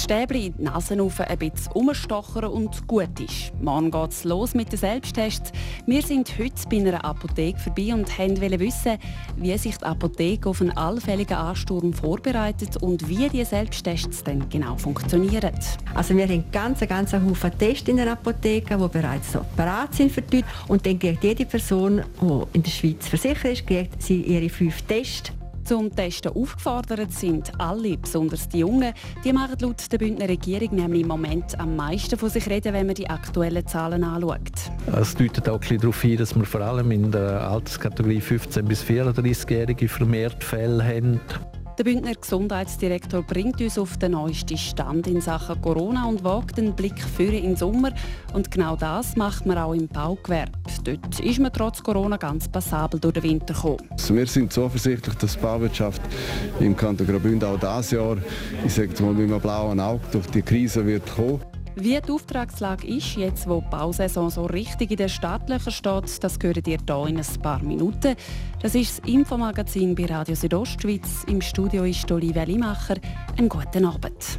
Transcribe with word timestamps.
Stäbli 0.00 0.46
in 0.46 0.54
die 0.56 0.62
Nase 0.62 0.94
ein 0.94 1.38
bisschen 1.38 1.72
umstochern 1.74 2.50
und 2.50 2.86
gut 2.86 3.20
ist. 3.20 3.52
Morgen 3.60 3.90
geht 3.90 4.10
es 4.10 4.24
los 4.24 4.54
mit 4.54 4.72
den 4.72 4.78
Selbsttests. 4.78 5.52
Wir 5.86 6.02
sind 6.02 6.38
heute 6.38 6.54
bei 6.70 6.78
einer 6.78 7.04
Apotheke 7.04 7.58
vorbei 7.58 7.92
und 7.92 8.18
wollten 8.18 8.60
wissen, 8.60 8.98
wie 9.36 9.56
sich 9.58 9.76
die 9.76 9.84
Apotheke 9.84 10.48
auf 10.48 10.60
einen 10.62 10.76
allfälligen 10.76 11.36
Ansturm 11.36 11.92
vorbereitet 11.92 12.78
und 12.78 13.08
wie 13.08 13.28
die 13.28 13.44
Selbsttests 13.44 14.24
dann 14.24 14.48
genau 14.48 14.76
funktionieren. 14.76 15.52
Also 15.94 16.16
wir 16.16 16.26
haben 16.26 16.44
ganz, 16.50 16.80
ganz 16.80 17.12
Haufen 17.12 17.58
Tests 17.58 17.88
in 17.88 17.96
der 17.96 18.12
Apotheke, 18.12 18.78
die 18.78 18.88
bereits 18.88 19.32
so 19.32 19.44
bereit 19.54 19.94
sind 19.94 20.12
für 20.12 20.22
die 20.22 20.44
Und 20.68 20.86
dann 20.86 20.98
kriegt 20.98 21.22
jede 21.22 21.44
Person, 21.44 22.02
die 22.20 22.56
in 22.56 22.62
der 22.62 22.70
Schweiz 22.70 23.06
versichert 23.06 23.52
ist, 23.52 23.66
kriegt 23.66 24.02
sie 24.02 24.22
ihre 24.22 24.48
fünf 24.48 24.80
Tests 24.82 25.32
zum 25.70 25.94
Testen 25.94 26.32
aufgefordert 26.32 27.12
sind 27.12 27.52
alle, 27.60 27.96
besonders 27.96 28.48
die 28.48 28.58
Jungen. 28.58 28.92
Die 29.24 29.32
machen 29.32 29.54
laut 29.60 29.80
der 29.92 29.98
Bündner 29.98 30.28
Regierung 30.28 30.74
nämlich 30.74 31.02
im 31.02 31.06
Moment 31.06 31.56
am 31.60 31.76
meisten 31.76 32.18
von 32.18 32.28
sich 32.28 32.50
reden, 32.50 32.72
wenn 32.72 32.86
man 32.86 32.96
die 32.96 33.08
aktuellen 33.08 33.64
Zahlen 33.64 34.02
anschaut. 34.02 34.40
Es 35.00 35.14
deutet 35.14 35.48
auch 35.48 35.60
ein 35.70 35.78
darauf 35.78 36.02
hin, 36.02 36.16
dass 36.16 36.34
wir 36.34 36.44
vor 36.44 36.62
allem 36.62 36.90
in 36.90 37.12
der 37.12 37.48
Alterskategorie 37.48 38.18
15- 38.18 38.62
bis 38.62 38.82
34-Jährige 38.82 39.88
vermehrt 39.88 40.42
Fälle 40.42 40.82
haben. 40.82 41.20
Der 41.80 41.84
Bündner 41.84 42.14
Gesundheitsdirektor 42.14 43.22
bringt 43.22 43.58
uns 43.62 43.78
auf 43.78 43.96
den 43.96 44.12
neuesten 44.12 44.58
Stand 44.58 45.06
in 45.06 45.22
Sachen 45.22 45.62
Corona 45.62 46.04
und 46.04 46.22
wagt 46.22 46.58
den 46.58 46.74
Blick 46.76 47.00
für 47.00 47.30
den 47.30 47.56
Sommer. 47.56 47.90
Und 48.34 48.50
genau 48.50 48.76
das 48.76 49.16
macht 49.16 49.46
man 49.46 49.56
auch 49.56 49.72
im 49.72 49.88
Baugewerbe. 49.88 50.52
Dort 50.84 51.20
ist 51.20 51.38
man 51.38 51.50
trotz 51.50 51.82
Corona 51.82 52.18
ganz 52.18 52.48
passabel 52.48 53.00
durch 53.00 53.14
den 53.14 53.22
Winter 53.22 53.54
gekommen. 53.54 53.78
Also 53.92 54.14
wir 54.14 54.26
sind 54.26 54.52
zuversichtlich, 54.52 55.14
dass 55.14 55.36
die 55.36 55.40
Bauwirtschaft 55.40 56.02
im 56.60 56.76
Kanton 56.76 57.06
Graubünden 57.06 57.48
auch 57.48 57.58
dieses 57.58 57.92
Jahr, 57.92 58.18
ich 58.62 58.74
sage 58.74 59.02
mal 59.02 59.14
mit 59.14 59.30
einem 59.30 59.40
blauen 59.40 59.80
Auge, 59.80 60.02
durch 60.12 60.26
die 60.26 60.42
Krise 60.42 60.84
wird 60.84 61.10
kommen. 61.10 61.40
Wie 61.76 62.00
die 62.00 62.10
Auftragslage 62.10 62.86
ist, 62.86 63.16
jetzt 63.16 63.48
wo 63.48 63.60
die 63.60 63.70
Bausaison 63.70 64.28
so 64.28 64.44
richtig 64.46 64.90
in 64.90 64.96
den 64.96 65.08
Startlöchern 65.08 65.72
steht, 65.72 66.24
das 66.24 66.38
gehört 66.38 66.66
ihr 66.66 66.78
hier 66.86 67.06
in 67.06 67.18
ein 67.18 67.42
paar 67.42 67.62
Minuten. 67.62 68.16
Das 68.60 68.74
ist 68.74 68.98
das 68.98 69.08
Infomagazin 69.08 69.94
bei 69.94 70.06
Radio 70.06 70.34
Südostschweiz. 70.34 71.24
Im 71.28 71.40
Studio 71.40 71.84
ist 71.84 72.10
Olivia 72.10 72.42
Limacher. 72.42 72.96
Einen 73.38 73.48
guten 73.48 73.84
Abend. 73.84 74.38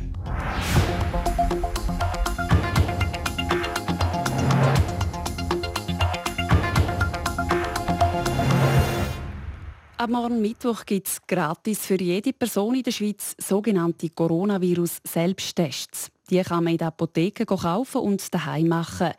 Ab 9.97 10.09
morgen 10.09 10.41
Mittwoch 10.41 10.85
gibt 10.85 11.07
es 11.07 11.21
gratis 11.27 11.85
für 11.85 12.01
jede 12.01 12.33
Person 12.33 12.75
in 12.75 12.83
der 12.83 12.91
Schweiz 12.91 13.35
sogenannte 13.37 14.09
Coronavirus-Selbsttests. 14.09 16.11
Die 16.31 16.41
kann 16.41 16.63
man 16.63 16.71
in 16.71 16.77
der 16.77 16.87
Apotheke 16.87 17.45
kaufen 17.45 18.01
und 18.01 18.33
daheim 18.33 18.69
machen. 18.69 19.11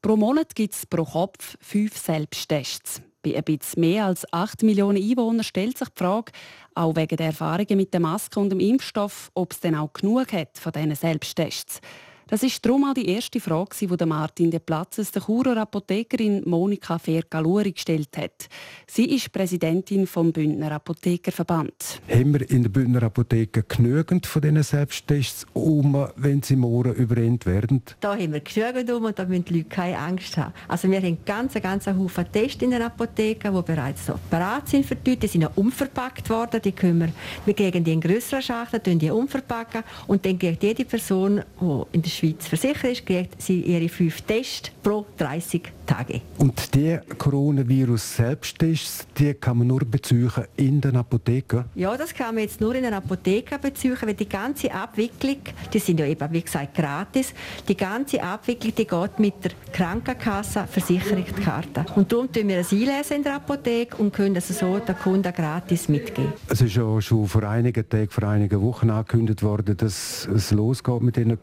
Pro 0.00 0.16
Monat 0.16 0.54
gibt 0.54 0.74
es 0.74 0.86
pro 0.86 1.04
Kopf 1.04 1.56
fünf 1.60 1.96
Selbsttests. 1.98 3.02
Bei 3.22 3.36
ein 3.36 3.44
bisschen 3.44 3.80
mehr 3.80 4.06
als 4.06 4.30
8 4.32 4.62
Millionen 4.62 5.02
Einwohnern 5.02 5.44
stellt 5.44 5.76
sich 5.76 5.88
die 5.88 5.98
Frage, 5.98 6.32
auch 6.74 6.96
wegen 6.96 7.16
der 7.16 7.26
Erfahrungen 7.26 7.76
mit 7.76 7.92
der 7.92 8.00
Maske 8.00 8.40
und 8.40 8.50
dem 8.50 8.60
Impfstoff, 8.60 9.30
ob 9.34 9.52
es 9.52 9.60
denn 9.60 9.74
auch 9.74 9.92
genug 9.92 10.32
hat 10.32 10.58
von 10.58 10.72
diesen 10.72 10.94
Selbsttests. 10.94 11.80
Das 12.26 12.42
ist 12.42 12.64
darum 12.64 12.84
auch 12.84 12.94
die 12.94 13.06
erste 13.06 13.38
Frage, 13.38 13.76
die 13.78 14.06
Martin 14.06 14.50
de 14.50 14.58
Platzes 14.58 15.12
der 15.12 15.22
Churer 15.22 15.58
Apothekerin 15.58 16.42
Monika 16.46 16.98
Fergaluri 16.98 17.72
gestellt 17.72 18.16
hat. 18.16 18.48
Sie 18.86 19.04
ist 19.14 19.30
Präsidentin 19.30 20.06
vom 20.06 20.32
Bündner 20.32 20.72
Apothekerverband. 20.72 22.00
Haben 22.08 22.32
wir 22.32 22.50
in 22.50 22.62
der 22.62 22.70
Bündner 22.70 23.02
Apotheke 23.02 23.62
genügend 23.62 24.26
von 24.26 24.40
diesen 24.40 24.62
Selbsttests 24.62 25.46
um, 25.52 26.08
wenn 26.16 26.42
sie 26.42 26.56
morgen 26.56 26.94
überrennt 26.94 27.44
werden? 27.44 27.82
Da 28.00 28.14
haben 28.14 28.32
wir 28.32 28.40
genügend 28.40 28.90
um 28.90 29.04
und 29.04 29.18
da 29.18 29.26
müssen 29.26 29.44
die 29.44 29.58
Leute 29.58 29.68
keine 29.68 29.98
Angst 29.98 30.38
haben. 30.38 30.54
Also 30.66 30.90
wir 30.90 31.02
haben 31.02 31.18
ganz, 31.26 31.52
ganz 31.54 31.86
Haufen 31.86 32.24
Tests 32.32 32.62
in 32.62 32.70
der 32.70 32.86
Apotheke, 32.86 33.52
die 33.52 33.62
bereits 33.62 34.06
so 34.06 34.14
bereit 34.30 34.66
sind 34.68 34.86
für 34.86 34.96
die 34.96 35.10
Leute. 35.10 35.20
Die 35.20 35.26
sind 35.26 35.44
auch 35.44 35.56
umverpackt 35.56 36.30
worden. 36.30 36.62
Die 36.62 36.72
können 36.72 37.00
wir, 37.00 37.12
wir 37.44 37.54
kriegen 37.54 37.84
die 37.84 37.92
in 37.92 38.00
grösseren 38.00 38.42
Schachteln, 38.42 38.98
die 38.98 39.10
umverpacken 39.10 39.82
und 40.06 40.24
dann 40.24 40.38
kriegt 40.38 40.62
jede 40.62 40.86
Person, 40.86 41.42
die 41.60 41.82
in 41.92 42.00
der 42.00 42.13
Schweiz 42.14 42.46
versichert 42.46 42.92
ist, 42.92 43.06
kriegt 43.06 43.42
sie 43.42 43.60
ihre 43.60 43.88
fünf 43.88 44.22
Tests 44.22 44.70
pro 44.82 45.06
30 45.16 45.62
Tage. 45.86 46.20
Und 46.38 46.74
die 46.74 46.98
Coronavirus-Selbsttests, 47.18 49.06
die 49.18 49.34
kann 49.34 49.58
man 49.58 49.66
nur 49.66 49.80
beziehen 49.80 50.30
in 50.56 50.80
den 50.80 50.96
Apotheken? 50.96 51.64
Ja, 51.74 51.96
das 51.96 52.14
kann 52.14 52.34
man 52.34 52.44
jetzt 52.44 52.60
nur 52.60 52.74
in 52.74 52.84
den 52.84 52.94
Apotheken 52.94 53.58
beziehen, 53.60 53.96
weil 54.00 54.14
die 54.14 54.28
ganze 54.28 54.72
Abwicklung, 54.72 55.38
die 55.72 55.78
sind 55.78 56.00
ja 56.00 56.06
eben, 56.06 56.32
wie 56.32 56.42
gesagt, 56.42 56.74
gratis, 56.74 57.34
die 57.68 57.76
ganze 57.76 58.22
Abwicklung, 58.22 58.74
die 58.74 58.86
geht 58.86 59.18
mit 59.18 59.34
der 59.44 59.52
Krankenkasse 59.72 60.66
Versicherungskarte. 60.70 61.84
Und 61.94 62.10
darum 62.10 62.32
tun 62.32 62.48
wir 62.48 62.58
es 62.58 62.72
einlesen 62.72 63.18
in 63.18 63.22
der 63.22 63.36
Apotheke 63.36 63.96
und 63.96 64.12
können 64.12 64.36
es 64.36 64.48
so 64.48 64.78
den 64.78 64.96
Kunden 64.96 65.32
gratis 65.32 65.88
mitgeben. 65.88 66.32
Es 66.48 66.60
ist 66.60 66.76
ja 66.76 67.00
schon 67.00 67.26
vor 67.26 67.42
einigen 67.44 67.88
Tagen, 67.88 68.10
vor 68.10 68.24
einigen 68.24 68.60
Wochen 68.62 68.90
angekündigt 68.90 69.42
worden, 69.42 69.76
dass 69.76 70.26
es 70.26 70.50
losgeht 70.50 71.02
mit 71.02 71.16
den 71.16 71.38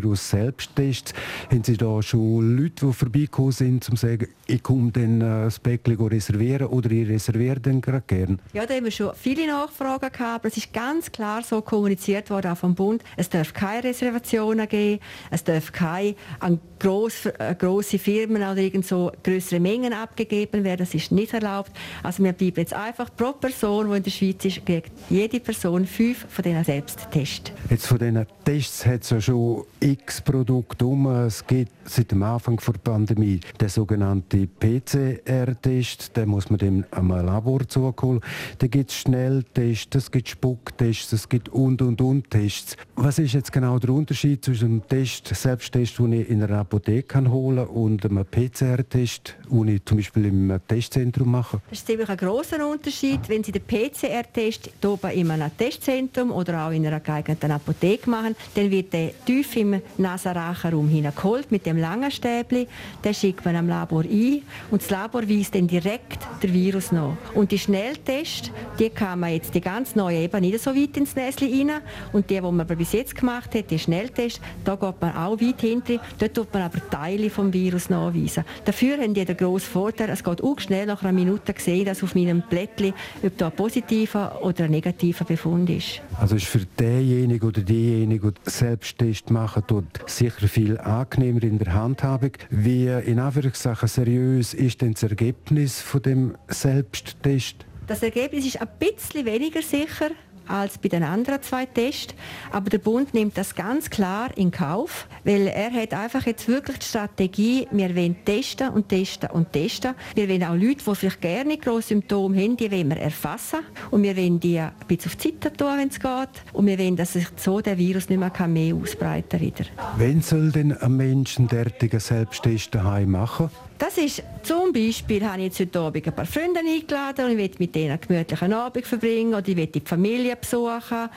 Coronavirus-Selbsttests. 0.00 1.12
Haben 1.50 1.64
Sie 1.64 1.76
da 1.76 2.02
schon 2.02 2.56
Leute, 2.56 2.86
die 2.86 2.92
vorbeigekommen 2.92 3.52
sind, 3.52 3.88
um 3.88 3.96
zu 3.96 4.06
sagen, 4.06 4.28
ich 4.46 4.62
komme 4.62 4.90
dann 4.92 5.20
äh, 5.20 5.44
das 5.44 5.58
Bäckchen 5.58 5.96
reservieren 5.96 6.66
oder 6.68 6.90
ich 6.90 7.08
reserviere 7.08 7.60
dann 7.60 7.80
gerade 7.80 8.04
gerne? 8.06 8.38
Ja, 8.52 8.66
da 8.66 8.74
haben 8.74 8.84
wir 8.84 8.90
schon 8.90 9.12
viele 9.14 9.46
Nachfragen 9.46 10.10
gehabt, 10.12 10.20
aber 10.20 10.48
es 10.48 10.56
ist 10.56 10.72
ganz 10.72 11.10
klar 11.10 11.42
so 11.42 11.60
kommuniziert 11.62 12.30
worden 12.30 12.52
auch 12.52 12.56
vom 12.56 12.74
Bund, 12.74 13.02
es 13.16 13.28
darf 13.28 13.52
keine 13.52 13.84
Reservationen 13.84 14.68
geben, 14.68 15.00
es 15.30 15.44
darf 15.44 15.72
keine 15.72 16.14
an 16.40 16.60
gross, 16.78 17.26
äh, 17.26 17.54
grosse 17.56 17.98
Firmen 17.98 18.38
oder 18.38 18.56
irgend 18.56 18.86
so 18.86 19.12
größere 19.22 19.60
Mengen 19.60 19.92
abgegeben 19.92 20.64
werden, 20.64 20.78
das 20.78 20.94
ist 20.94 21.12
nicht 21.12 21.32
erlaubt. 21.32 21.70
Also 22.02 22.24
wir 22.24 22.32
bleiben 22.32 22.56
jetzt 22.56 22.74
einfach 22.74 23.14
pro 23.14 23.32
Person, 23.32 23.90
die 23.90 23.96
in 23.98 24.02
der 24.02 24.10
Schweiz 24.10 24.44
ist, 24.44 24.66
kriegt 24.66 24.92
jede 25.08 25.38
Person 25.38 25.86
fünf 25.86 26.26
von 26.28 26.42
diesen 26.42 26.64
Selbsttests. 26.64 27.52
Jetzt 27.68 27.86
von 27.86 27.98
diesen 27.98 28.26
Tests 28.44 28.86
hat 28.86 29.02
es 29.02 29.10
ja 29.10 29.20
schon 29.20 29.64
x 29.90 30.20
Produkte 30.20 30.86
um. 30.86 31.06
Es 31.26 31.46
gibt 31.46 31.79
seit 31.90 32.10
dem 32.12 32.22
Anfang 32.22 32.56
der 32.56 32.72
Pandemie 32.72 33.40
der 33.58 33.68
sogenannte 33.68 34.46
PCR-Test, 34.46 36.16
den 36.16 36.28
muss 36.28 36.50
man 36.50 36.58
dem 36.58 36.84
am 36.90 37.08
Labor 37.08 37.66
zuholen. 37.68 38.20
Dann 38.58 38.70
gibt 38.70 38.90
es 38.90 38.96
Schnelltests, 38.98 39.96
es 39.96 40.10
gibt 40.10 40.28
Spucktests, 40.28 41.12
es 41.12 41.28
gibt 41.28 41.48
und 41.48 41.82
und 41.82 42.00
und 42.00 42.30
Tests. 42.30 42.76
Was 42.96 43.18
ist 43.18 43.32
jetzt 43.32 43.52
genau 43.52 43.78
der 43.78 43.90
Unterschied 43.90 44.44
zwischen 44.44 44.66
einem 44.66 44.88
Test, 44.88 45.28
Selbsttest, 45.34 45.98
den 45.98 46.12
ich 46.12 46.28
in 46.28 46.42
einer 46.42 46.58
Apotheke 46.58 47.30
holen 47.30 47.56
kann, 47.56 47.66
und 47.66 48.04
einem 48.04 48.24
PCR-Test, 48.24 49.36
den 49.50 49.68
ich 49.68 49.84
zum 49.84 49.98
Beispiel 49.98 50.26
im 50.26 50.60
Testzentrum 50.68 51.30
mache? 51.30 51.60
Das 51.70 51.80
ist 51.80 51.86
ziemlich 51.86 52.08
ein 52.08 52.16
grosser 52.16 52.66
Unterschied. 52.68 53.20
Wenn 53.28 53.42
Sie 53.42 53.52
den 53.52 53.62
PCR-Test 53.62 54.70
hier 54.80 55.10
in 55.12 55.30
einem 55.30 55.56
Testzentrum 55.56 56.30
oder 56.30 56.66
auch 56.66 56.70
in 56.70 56.86
einer 56.86 57.00
geeigneten 57.00 57.50
Apotheke 57.50 58.08
machen, 58.08 58.36
dann 58.54 58.70
wird 58.70 58.92
der 58.92 59.12
tief 59.24 59.56
im 59.56 59.80
Nasenrachenraum 59.98 60.88
hineingeholt 60.88 61.50
mit 61.50 61.66
dem 61.66 61.79
langen 61.80 62.10
Stäbli. 62.10 62.66
Den 63.04 63.14
schickt 63.14 63.44
man 63.44 63.56
am 63.56 63.68
Labor 63.68 64.02
ein 64.02 64.42
und 64.70 64.82
das 64.82 64.90
Labor 64.90 65.28
weist 65.28 65.54
dann 65.54 65.66
direkt 65.66 66.18
den 66.42 66.52
Virus 66.52 66.92
nach. 66.92 67.16
Und 67.34 67.52
die 67.52 67.58
Schnelltests, 67.58 68.50
die 68.78 68.90
kann 68.90 69.20
man 69.20 69.32
jetzt 69.32 69.54
die 69.54 69.60
ganz 69.60 69.94
neue 69.94 70.18
eben 70.18 70.40
nicht 70.40 70.60
so 70.60 70.74
weit 70.74 70.96
ins 70.96 71.16
Näschen 71.16 71.48
rein. 71.48 71.80
Und 72.12 72.30
die, 72.30 72.34
die 72.34 72.40
man 72.40 72.60
aber 72.60 72.76
bis 72.76 72.92
jetzt 72.92 73.14
gemacht 73.14 73.54
hat, 73.54 73.70
die 73.70 73.78
Schnelltests, 73.78 74.40
da 74.64 74.74
geht 74.76 75.00
man 75.00 75.16
auch 75.16 75.40
weit 75.40 75.60
hinter. 75.60 76.00
Dort 76.18 76.34
tut 76.34 76.52
man 76.52 76.62
aber 76.62 76.78
Teile 76.90 77.30
vom 77.30 77.52
Virus 77.52 77.90
nachweisen. 77.90 78.44
Dafür 78.64 78.98
haben 78.98 79.14
die 79.14 79.24
den 79.24 79.36
grossen 79.36 79.70
Vorteil, 79.70 80.10
es 80.10 80.24
geht 80.24 80.42
auch 80.42 80.58
schnell 80.58 80.86
nach 80.86 81.02
einer 81.02 81.12
Minute 81.12 81.54
sehen, 81.56 81.84
dass 81.84 82.02
auf 82.02 82.14
meinem 82.14 82.42
Blättchen, 82.48 82.94
ob 83.22 83.36
da 83.38 83.46
ein 83.46 83.52
positiver 83.52 84.40
oder 84.42 84.64
ein 84.64 84.70
negativer 84.70 85.24
Befund 85.24 85.70
ist. 85.70 86.00
Also 86.18 86.36
ist 86.36 86.46
für 86.46 86.60
denjenigen 86.78 87.48
oder 87.48 87.62
diejenigen, 87.62 88.34
die 88.46 88.50
Selbsttest 88.50 89.30
machen, 89.30 89.62
dort 89.66 90.00
sicher 90.06 90.48
viel 90.48 90.78
angenehmer 90.78 91.42
in 91.42 91.58
der 91.60 91.74
Handhabung. 91.74 92.32
Wie 92.50 92.86
in 92.86 93.18
Anführungszeichen 93.18 93.88
seriös 93.88 94.54
ist 94.54 94.80
denn 94.80 94.94
das 94.94 95.02
Ergebnis 95.02 95.80
von 95.80 96.02
dem 96.02 96.36
Selbsttest? 96.48 97.66
Das 97.86 98.02
Ergebnis 98.02 98.46
ist 98.46 98.60
ein 98.60 98.68
bisschen 98.78 99.26
weniger 99.26 99.62
sicher 99.62 100.10
als 100.50 100.78
bei 100.78 100.88
den 100.88 101.02
anderen 101.02 101.42
zwei 101.42 101.66
Tests. 101.66 102.14
Aber 102.50 102.70
der 102.70 102.78
Bund 102.78 103.14
nimmt 103.14 103.38
das 103.38 103.54
ganz 103.54 103.90
klar 103.90 104.36
in 104.36 104.50
Kauf, 104.50 105.06
weil 105.24 105.46
er 105.46 105.72
hat 105.72 105.94
einfach 105.94 106.26
jetzt 106.26 106.48
wirklich 106.48 106.78
die 106.78 106.86
Strategie, 106.86 107.68
wir 107.70 107.94
wollen 107.94 108.16
testen 108.24 108.70
und 108.70 108.88
testen 108.88 109.30
und 109.30 109.52
testen. 109.52 109.94
Wir 110.14 110.28
wollen 110.28 110.44
auch 110.44 110.54
Leute, 110.54 110.84
die 110.86 110.94
vielleicht 110.94 111.20
gerne 111.20 111.56
grosse 111.58 111.88
Symptome 111.88 112.42
haben, 112.42 112.56
die 112.56 112.70
wollen 112.70 112.90
wir 112.90 112.98
erfassen 112.98 113.60
und 113.90 114.02
wir 114.02 114.16
wollen 114.16 114.40
die 114.40 114.58
ein 114.58 114.72
bisschen 114.86 115.10
auf 115.10 115.16
die 115.16 115.28
Seite 115.28 115.52
tun, 115.52 115.78
wenn 115.78 115.88
es 115.88 116.00
geht. 116.00 116.44
Und 116.52 116.66
wir 116.66 116.78
wollen, 116.78 116.96
dass 116.96 117.12
sich 117.14 117.26
so 117.36 117.60
der 117.60 117.78
Virus 117.78 118.08
nicht 118.08 118.18
mehr, 118.18 118.48
mehr 118.48 118.74
ausbreiten 118.74 119.52
kann. 119.54 119.66
Wenn 119.96 120.20
soll 120.22 120.50
denn 120.50 120.76
ein 120.76 120.96
Mensch 120.96 121.38
einen 121.38 121.48
derartigen 121.48 122.00
Selbsttest 122.00 122.74
daheim 122.74 123.10
machen? 123.10 123.50
Das 123.80 123.96
ist 123.96 124.22
zum 124.42 124.74
Beispiel, 124.74 125.24
habe 125.24 125.38
ich 125.38 125.44
jetzt 125.44 125.60
heute 125.60 125.80
Abend 125.80 126.06
ein 126.06 126.12
paar 126.12 126.26
Freunde 126.26 126.60
eingeladen 126.60 127.24
und 127.24 127.30
ich 127.30 127.38
will 127.38 127.50
mit 127.60 127.74
denen 127.74 127.92
einen 127.92 128.00
gemütlichen 128.02 128.52
Abend 128.52 128.86
verbringen 128.86 129.32
oder 129.32 129.48
ich 129.48 129.56
will 129.56 129.68
die 129.68 129.80
Familie 129.80 130.36
besuchen 130.36 131.08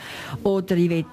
oder 0.44 0.77
ich 0.77 0.89
will 0.89 1.06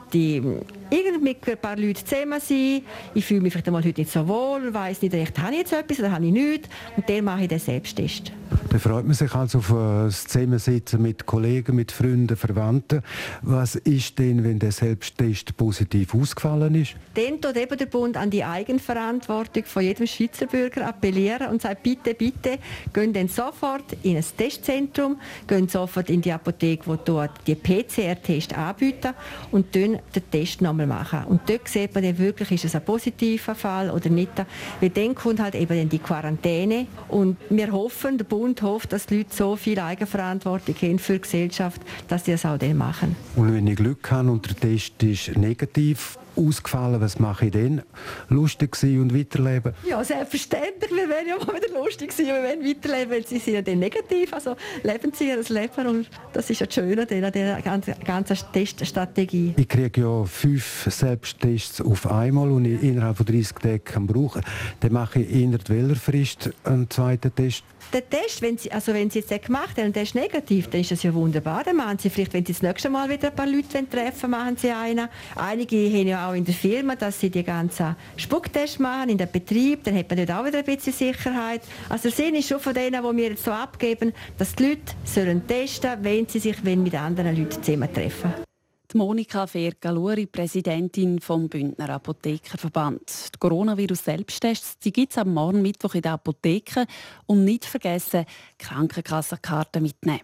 irgendwie 0.90 1.18
mit 1.20 1.48
ein 1.48 1.58
paar 1.58 1.76
Leuten 1.76 2.04
zusammen 2.04 2.40
sein. 2.40 2.82
Ich 3.14 3.24
fühle 3.24 3.40
mich 3.40 3.52
vielleicht 3.52 3.68
einmal 3.68 3.84
heute 3.84 4.00
nicht 4.00 4.12
so 4.12 4.26
wohl 4.26 4.72
weiss 4.72 5.02
nicht 5.02 5.14
recht, 5.14 5.38
habe 5.38 5.52
ich 5.52 5.58
jetzt 5.58 5.72
etwas 5.72 5.98
oder 5.98 6.12
habe 6.12 6.26
ich 6.26 6.32
nichts 6.32 6.68
und 6.96 7.08
dann 7.08 7.24
mache 7.24 7.42
ich 7.42 7.48
den 7.48 7.58
Selbsttest. 7.58 8.32
Dann 8.70 8.80
freut 8.80 9.04
man 9.04 9.14
sich 9.14 9.32
also 9.34 9.58
auf 9.58 9.68
das 9.68 10.26
Zusammensitzen 10.26 11.00
mit 11.02 11.26
Kollegen, 11.26 11.76
mit 11.76 11.92
Freunden, 11.92 12.36
Verwandten. 12.36 13.02
Was 13.42 13.76
ist 13.76 14.18
denn, 14.18 14.42
wenn 14.44 14.58
der 14.58 14.72
Selbsttest 14.72 15.56
positiv 15.56 16.14
ausgefallen 16.14 16.74
ist? 16.74 16.94
Dann 17.14 17.40
tut 17.40 17.56
eben 17.56 17.76
der 17.78 17.86
Bund 17.86 18.16
an 18.16 18.30
die 18.30 18.44
Eigenverantwortung 18.44 19.64
von 19.64 19.82
jedem 19.82 20.06
Schweizer 20.06 20.46
Bürger 20.46 20.86
appellieren 20.86 21.48
und 21.48 21.62
sagt, 21.62 21.82
bitte, 21.82 22.14
bitte, 22.14 22.58
gehen 22.92 23.12
dann 23.12 23.28
sofort 23.28 23.96
in 24.02 24.16
ein 24.16 24.24
Testzentrum, 24.36 25.16
gehen 25.46 25.68
sofort 25.68 26.10
in 26.10 26.20
die 26.20 26.32
Apotheke, 26.32 26.86
wo 26.86 26.96
dort 26.96 27.32
die 27.46 27.54
PCR-Test 27.54 28.56
anbieten 28.56 29.14
und 29.50 29.74
dann 29.74 29.98
den 30.14 30.30
Test 30.30 30.60
nochmal 30.60 30.79
machen. 30.86 31.24
Und 31.26 31.42
dort 31.48 31.68
sieht 31.68 31.94
man 31.94 32.04
dann 32.04 32.18
wirklich, 32.18 32.50
ist 32.52 32.64
es 32.64 32.74
ein 32.74 32.84
positiver 32.84 33.54
Fall 33.54 33.90
oder 33.90 34.10
nicht. 34.10 34.32
Weil 34.80 34.90
dann 34.90 35.14
kommt 35.14 35.40
halt 35.40 35.54
eben 35.54 35.88
die 35.88 35.98
Quarantäne 35.98 36.86
und 37.08 37.36
wir 37.48 37.72
hoffen, 37.72 38.18
der 38.18 38.24
Bund 38.24 38.62
hofft, 38.62 38.92
dass 38.92 39.06
die 39.06 39.18
Leute 39.18 39.34
so 39.34 39.56
viel 39.56 39.78
Eigenverantwortung 39.78 40.74
haben 40.74 40.98
für 40.98 41.14
die 41.14 41.22
Gesellschaft, 41.22 41.80
dass 42.08 42.24
sie 42.24 42.32
es 42.32 42.44
auch 42.44 42.58
dann 42.58 42.76
machen. 42.76 43.16
Und 43.36 43.54
wenn 43.54 43.66
ich 43.66 43.76
Glück 43.76 44.10
habe 44.10 44.30
und 44.30 44.46
der 44.46 44.56
Test 44.56 45.02
ist 45.02 45.36
negativ, 45.36 46.18
ausgefallen, 46.36 47.00
was 47.00 47.18
mache 47.18 47.46
ich 47.46 47.52
denn? 47.52 47.82
Lustig 48.28 48.76
sein 48.76 49.00
und 49.00 49.16
weiterleben? 49.16 49.74
Ja, 49.88 50.02
selbstverständlich. 50.04 50.90
Wir 50.90 51.08
werden 51.08 51.28
ja 51.28 51.36
mal 51.36 51.54
wieder 51.56 51.72
lustig 51.74 52.12
sein, 52.12 52.26
wir 52.26 52.42
werden 52.42 52.64
weiterleben, 52.64 53.10
weil 53.10 53.26
sie 53.26 53.38
sind 53.38 53.54
ja 53.54 53.62
dann 53.62 53.78
negativ. 53.78 54.32
Also 54.32 54.56
leben 54.82 55.12
sie 55.14 55.28
ihr 55.28 55.42
Leben 55.42 55.86
und 55.86 56.10
das 56.32 56.50
ist 56.50 56.60
ja 56.60 56.66
das 56.66 56.74
Schöne 56.74 57.02
an 57.02 57.32
dieser 57.32 57.62
ganzen, 57.62 57.94
ganzen 58.04 58.36
Teststrategie. 58.52 59.54
Ich 59.56 59.68
kriege 59.68 60.00
ja 60.00 60.24
fünf 60.24 60.86
Selbsttests 60.90 61.80
auf 61.80 62.10
einmal 62.10 62.50
und 62.50 62.64
ich 62.64 62.82
innerhalb 62.82 63.16
von 63.16 63.26
30 63.26 63.52
Tagen 63.56 63.84
kann 63.84 64.06
brauchen. 64.06 64.42
Dann 64.80 64.92
mache 64.92 65.20
ich 65.20 65.30
innerhalb 65.30 65.68
welcher 65.68 65.96
Frist 65.96 66.50
einen 66.64 66.88
zweiten 66.90 67.34
Test? 67.34 67.64
Der 67.92 68.08
Test, 68.08 68.40
wenn 68.40 68.56
Sie, 68.56 68.70
also 68.70 68.94
wenn 68.94 69.10
Sie 69.10 69.18
jetzt 69.18 69.30
den 69.30 69.40
gemacht 69.40 69.76
haben 69.76 69.86
und 69.86 69.96
der 69.96 70.04
ist 70.04 70.14
negativ, 70.14 70.68
dann 70.68 70.80
ist 70.80 70.92
das 70.92 71.02
ja 71.02 71.12
wunderbar. 71.12 71.64
Dann 71.64 71.76
machen 71.76 71.98
Sie 71.98 72.08
vielleicht, 72.08 72.32
wenn 72.32 72.46
Sie 72.46 72.52
das 72.52 72.62
nächste 72.62 72.88
Mal 72.88 73.08
wieder 73.08 73.30
ein 73.30 73.34
paar 73.34 73.46
Leute 73.46 73.88
treffen 73.88 74.30
machen 74.30 74.56
Sie 74.56 74.70
einen. 74.70 75.08
Einige 75.34 75.76
haben 75.76 76.06
ja 76.06 76.28
auch 76.28 76.34
in 76.34 76.44
der 76.44 76.54
Firma, 76.54 76.94
dass 76.94 77.18
sie 77.18 77.30
die 77.30 77.42
ganzen 77.42 77.96
Spucktests 78.16 78.78
machen, 78.78 79.10
in 79.10 79.18
den 79.18 79.30
Betrieb, 79.30 79.82
dann 79.84 79.96
hat 79.96 80.08
man 80.08 80.24
dort 80.24 80.38
auch 80.38 80.46
wieder 80.46 80.58
ein 80.58 80.64
bisschen 80.64 80.92
Sicherheit. 80.92 81.62
Also 81.88 82.04
der 82.04 82.12
Sinn 82.12 82.34
ist 82.36 82.48
schon 82.48 82.60
von 82.60 82.74
denen, 82.74 83.02
die 83.02 83.16
wir 83.16 83.30
jetzt 83.30 83.44
so 83.44 83.50
abgeben, 83.50 84.12
dass 84.38 84.54
die 84.54 84.68
Leute 84.68 84.82
sollen 85.04 85.46
testen 85.46 85.90
wenn 86.02 86.26
sie 86.28 86.38
sich 86.38 86.62
mit 86.62 86.94
anderen 86.94 87.36
Leuten 87.36 87.62
zusammentreffen 87.62 88.49
die 88.92 88.96
Monika 88.96 89.46
Fergaluri, 89.46 90.26
Präsidentin 90.26 91.20
vom 91.20 91.48
Bündner 91.48 91.90
Apothekerverband. 91.90 93.34
Die 93.34 93.38
Coronavirus-Selbsttests 93.38 94.78
gibt 94.92 95.12
es 95.12 95.18
am 95.18 95.34
Morgen 95.34 95.62
Mittwoch 95.62 95.94
in 95.94 96.02
der 96.02 96.12
Apotheke. 96.12 96.86
Und 97.26 97.44
nicht 97.44 97.64
vergessen, 97.64 98.24
Krankenkassenkarte 98.58 99.80
mitnehmen. 99.80 100.20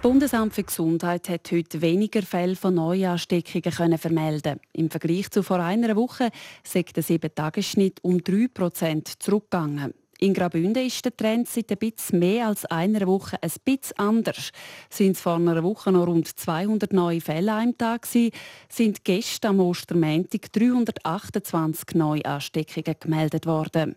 Das 0.00 0.10
Bundesamt 0.10 0.54
für 0.54 0.62
Gesundheit 0.62 1.28
hat 1.28 1.52
heute 1.52 1.82
weniger 1.82 2.22
Fälle 2.22 2.56
von 2.56 2.72
Neuansteckungen 2.72 3.70
können 3.70 3.98
vermelden. 3.98 4.58
Im 4.72 4.88
Vergleich 4.88 5.30
zu 5.30 5.42
vor 5.42 5.58
einer 5.58 5.94
Woche 5.94 6.30
ist 6.64 6.96
der 6.96 7.04
7-Tagesschnitt 7.04 7.98
um 8.00 8.16
3% 8.16 9.18
zurückgegangen. 9.18 9.92
In 10.18 10.32
Graubünden 10.32 10.86
ist 10.86 11.04
der 11.04 11.14
Trend 11.14 11.50
seit 11.50 11.70
ein 11.70 11.76
bisschen 11.76 12.18
mehr 12.18 12.46
als 12.46 12.64
einer 12.64 13.06
Woche 13.06 13.36
ein 13.42 13.50
bisschen 13.62 13.98
anders. 13.98 14.52
Sind 14.88 15.16
es 15.16 15.20
vor 15.20 15.34
einer 15.34 15.62
Woche 15.62 15.92
noch 15.92 16.06
rund 16.06 16.28
200 16.28 16.94
neue 16.94 17.20
Fälle 17.20 17.52
am 17.52 17.76
Tag 17.76 18.08
gewesen, 18.10 18.30
sind 18.70 19.04
gestern 19.04 19.50
am 19.50 19.60
Ostermäntig 19.60 20.50
328 20.50 21.94
Neuansteckungen 21.94 22.96
gemeldet 22.98 23.44
worden. 23.44 23.96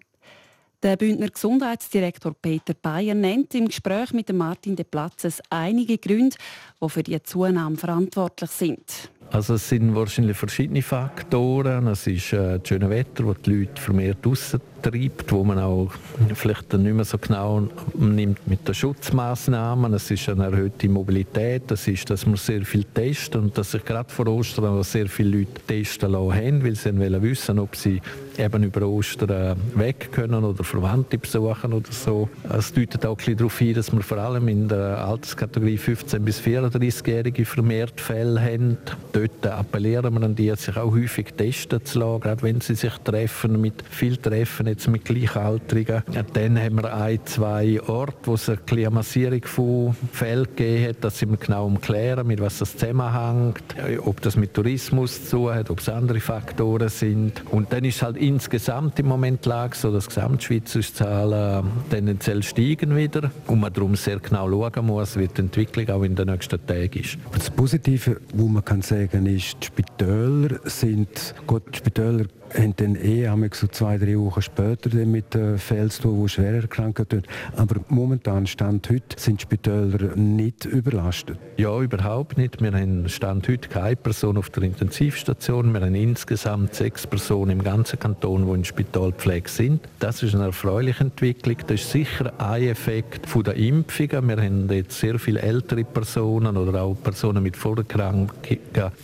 Der 0.84 0.98
Bündner 0.98 1.30
Gesundheitsdirektor 1.30 2.34
Peter 2.34 2.74
Bayer 2.74 3.16
nennt 3.16 3.56
im 3.56 3.68
Gespräch 3.68 4.12
mit 4.12 4.34
Martin 4.34 4.76
de 4.76 4.84
Platzes 4.84 5.42
einige 5.50 5.98
Gründe, 5.98 6.36
die 6.82 6.90
für 6.90 7.04
die 7.04 7.24
Zunahme 7.24 7.78
verantwortlich 7.78 8.50
sind. 8.52 9.10
Also 9.32 9.54
es 9.54 9.70
sind 9.70 9.96
wahrscheinlich 9.96 10.36
verschiedene 10.36 10.82
Faktoren. 10.82 11.88
Es 11.88 12.06
ist 12.06 12.34
äh, 12.34 12.60
das 12.60 12.68
schöne 12.68 12.90
Wetter, 12.90 13.24
das 13.24 13.38
die 13.44 13.52
Leute 13.52 13.82
vermehrt 13.82 14.28
raus 14.28 14.58
treibt, 14.84 15.32
wo 15.32 15.44
man 15.44 15.58
auch 15.58 15.92
vielleicht 16.36 16.74
dann 16.74 16.84
nicht 16.84 16.94
mehr 16.94 17.06
so 17.06 17.18
genau 17.18 17.68
nimmt 17.96 18.46
mit 18.48 18.68
den 18.68 18.76
Schutzmaßnahmen. 18.76 19.94
Es 19.94 20.12
ist 20.12 20.30
eine 20.30 20.46
erhöhte 20.46 20.90
Mobilität, 20.90 21.72
es 21.72 21.88
ist, 21.88 22.10
dass 22.10 22.26
man 22.26 22.36
sehr 22.36 22.64
viel 22.66 22.84
testet 22.84 23.38
und 23.38 23.58
dass 23.58 23.72
sich 23.72 23.84
gerade 23.84 24.10
vor 24.10 24.28
Ostern 24.28 24.66
auch 24.66 24.84
sehr 24.84 25.08
viele 25.08 25.40
Leute 25.40 25.62
testen 25.66 26.12
lassen 26.12 26.34
haben, 26.34 26.64
weil 26.64 26.76
sie 26.76 26.98
wollen 26.98 27.22
wissen, 27.22 27.60
ob 27.60 27.76
sie 27.76 28.02
eben 28.38 28.64
über 28.64 28.88
Ostern 28.88 29.58
weg 29.76 30.10
können 30.12 30.44
oder 30.44 30.64
Verwandte 30.64 31.18
besuchen 31.18 31.74
oder 31.74 31.92
so. 31.92 32.30
Es 32.50 32.74
deutet 32.74 33.06
auch 33.06 33.18
ein 33.26 33.38
darauf 33.38 33.60
hin, 33.60 33.76
dass 33.76 33.92
wir 33.92 34.02
vor 34.02 34.18
allem 34.18 34.48
in 34.48 34.68
der 34.68 35.06
Alterskategorie 35.06 35.78
15- 35.78 36.20
bis 36.20 36.42
34-Jährige 36.42 37.46
vermehrt 37.46 38.02
Fälle 38.02 38.42
haben. 38.42 38.78
Dort 39.12 39.46
appellieren 39.46 40.14
wir 40.14 40.24
an 40.24 40.36
die, 40.36 40.54
sich 40.56 40.76
auch 40.76 40.92
häufig 40.92 41.34
testen 41.38 41.86
zu 41.86 42.00
lassen, 42.00 42.22
gerade 42.22 42.42
wenn 42.42 42.62
sie 42.62 42.76
sich 42.76 42.94
treffen, 43.04 43.62
mit 43.62 43.84
viel 43.90 44.18
Treffen 44.18 44.68
jetzt 44.74 44.88
mit 44.88 45.06
Gleichaltrigen. 45.06 46.04
Dann 46.34 46.60
haben 46.60 46.76
wir 46.76 46.94
ein, 46.94 47.20
zwei 47.26 47.80
Orte, 47.82 48.18
wo 48.24 48.34
es 48.34 48.50
eine 48.50 48.90
Massierung 48.90 49.44
von 49.46 49.96
Fällen 50.12 50.48
gegeben 50.56 50.90
hat, 50.90 51.04
dass 51.04 51.22
wir 51.22 51.38
genau 51.38 51.66
umklären, 51.68 52.28
mit 52.28 52.42
was 52.42 52.60
das 52.60 52.76
zusammenhängt, 52.76 53.64
ob 54.04 54.22
das 54.22 54.36
mit 54.36 54.54
Tourismus 54.54 55.30
zu 55.30 55.38
tun 55.38 55.56
hat, 55.56 55.70
ob 55.70 55.80
es 55.80 55.90
andere 55.90 56.20
Faktoren 56.20 56.90
sind. 56.90 57.44
Und 57.52 57.72
dann 57.72 57.86
ist 57.86 58.02
halt 58.02 58.18
insgesamt 58.18 59.00
im 59.00 59.08
Moment 59.08 59.46
Lage 59.46 59.76
so, 59.76 59.92
dass 59.92 60.08
gesamtschweizerische 60.08 60.94
Zahlen 60.94 61.66
tendenziell 61.90 62.44
steigen 62.44 62.96
wieder 62.96 63.32
und 63.48 63.60
man 63.60 63.72
darum 63.72 63.96
sehr 63.96 64.20
genau 64.20 64.50
schauen 64.50 64.86
muss, 64.86 65.18
wie 65.18 65.28
die 65.28 65.42
Entwicklung 65.42 65.90
auch 65.90 66.04
in 66.04 66.16
den 66.16 66.28
nächsten 66.28 66.66
Tagen 66.66 67.00
ist. 67.00 67.18
Das 67.32 67.50
Positive, 67.50 68.20
was 68.34 68.48
man 68.50 68.66
kann 68.66 68.82
sagen, 68.82 69.26
ist, 69.26 69.58
die 69.62 69.66
Spitäler 69.68 70.60
sind, 70.66 71.36
gut, 71.46 71.64
die 71.74 71.78
Spitäler 71.78 72.26
haben 72.54 72.76
dann 72.76 72.96
eh 72.96 73.30
so 73.52 73.68
zwei, 73.68 73.98
drei 73.98 74.18
Wochen 74.18 74.42
später 74.42 74.90
mit 75.06 75.38
Fällen 75.58 75.90
zu 75.90 76.04
tun, 76.04 76.24
die 76.24 76.30
schwer 76.30 76.54
erkrankt 76.54 77.12
sind. 77.12 77.28
Aber 77.56 77.76
momentan, 77.90 78.48
Stand 78.48 78.90
heute, 78.90 79.20
sind 79.20 79.40
die 79.40 79.44
Spitäler 79.44 80.16
nicht 80.16 80.66
überlastet? 80.66 81.38
Ja, 81.58 81.80
überhaupt 81.80 82.38
nicht. 82.38 82.62
Wir 82.62 82.72
haben 82.72 83.10
Stand 83.10 83.48
heute 83.48 83.70
keine 83.70 83.96
Person 83.96 84.38
auf 84.38 84.50
der 84.50 84.64
Intensivstation. 84.64 85.74
Wir 85.74 85.82
haben 85.82 85.96
insgesamt 85.96 86.74
sechs 86.76 87.06
Personen 87.06 87.52
im 87.52 87.64
ganzen 87.64 88.00
Kanton, 88.00 88.48
die 88.48 88.54
in 88.54 88.66
Spitalpflege 88.66 89.50
sind. 89.50 89.82
Das 90.00 90.24
ist 90.24 90.36
eine 90.36 90.46
erfreuliche 90.46 91.04
Entwicklung. 91.04 91.58
Das 91.68 91.82
ist 91.82 91.92
sicher 91.92 92.34
ein 92.40 92.64
Effekt 92.64 93.28
der 93.36 93.56
Impfungen. 93.56 94.28
Wir 94.28 94.38
haben 94.38 94.70
jetzt 94.70 95.00
sehr 95.00 95.20
viele 95.20 95.42
ältere 95.42 95.84
Personen 95.84 96.58
oder 96.58 96.82
auch 96.82 96.96
Personen 97.04 97.44
mit 97.44 97.58
Vorerkrankungen 97.58 98.34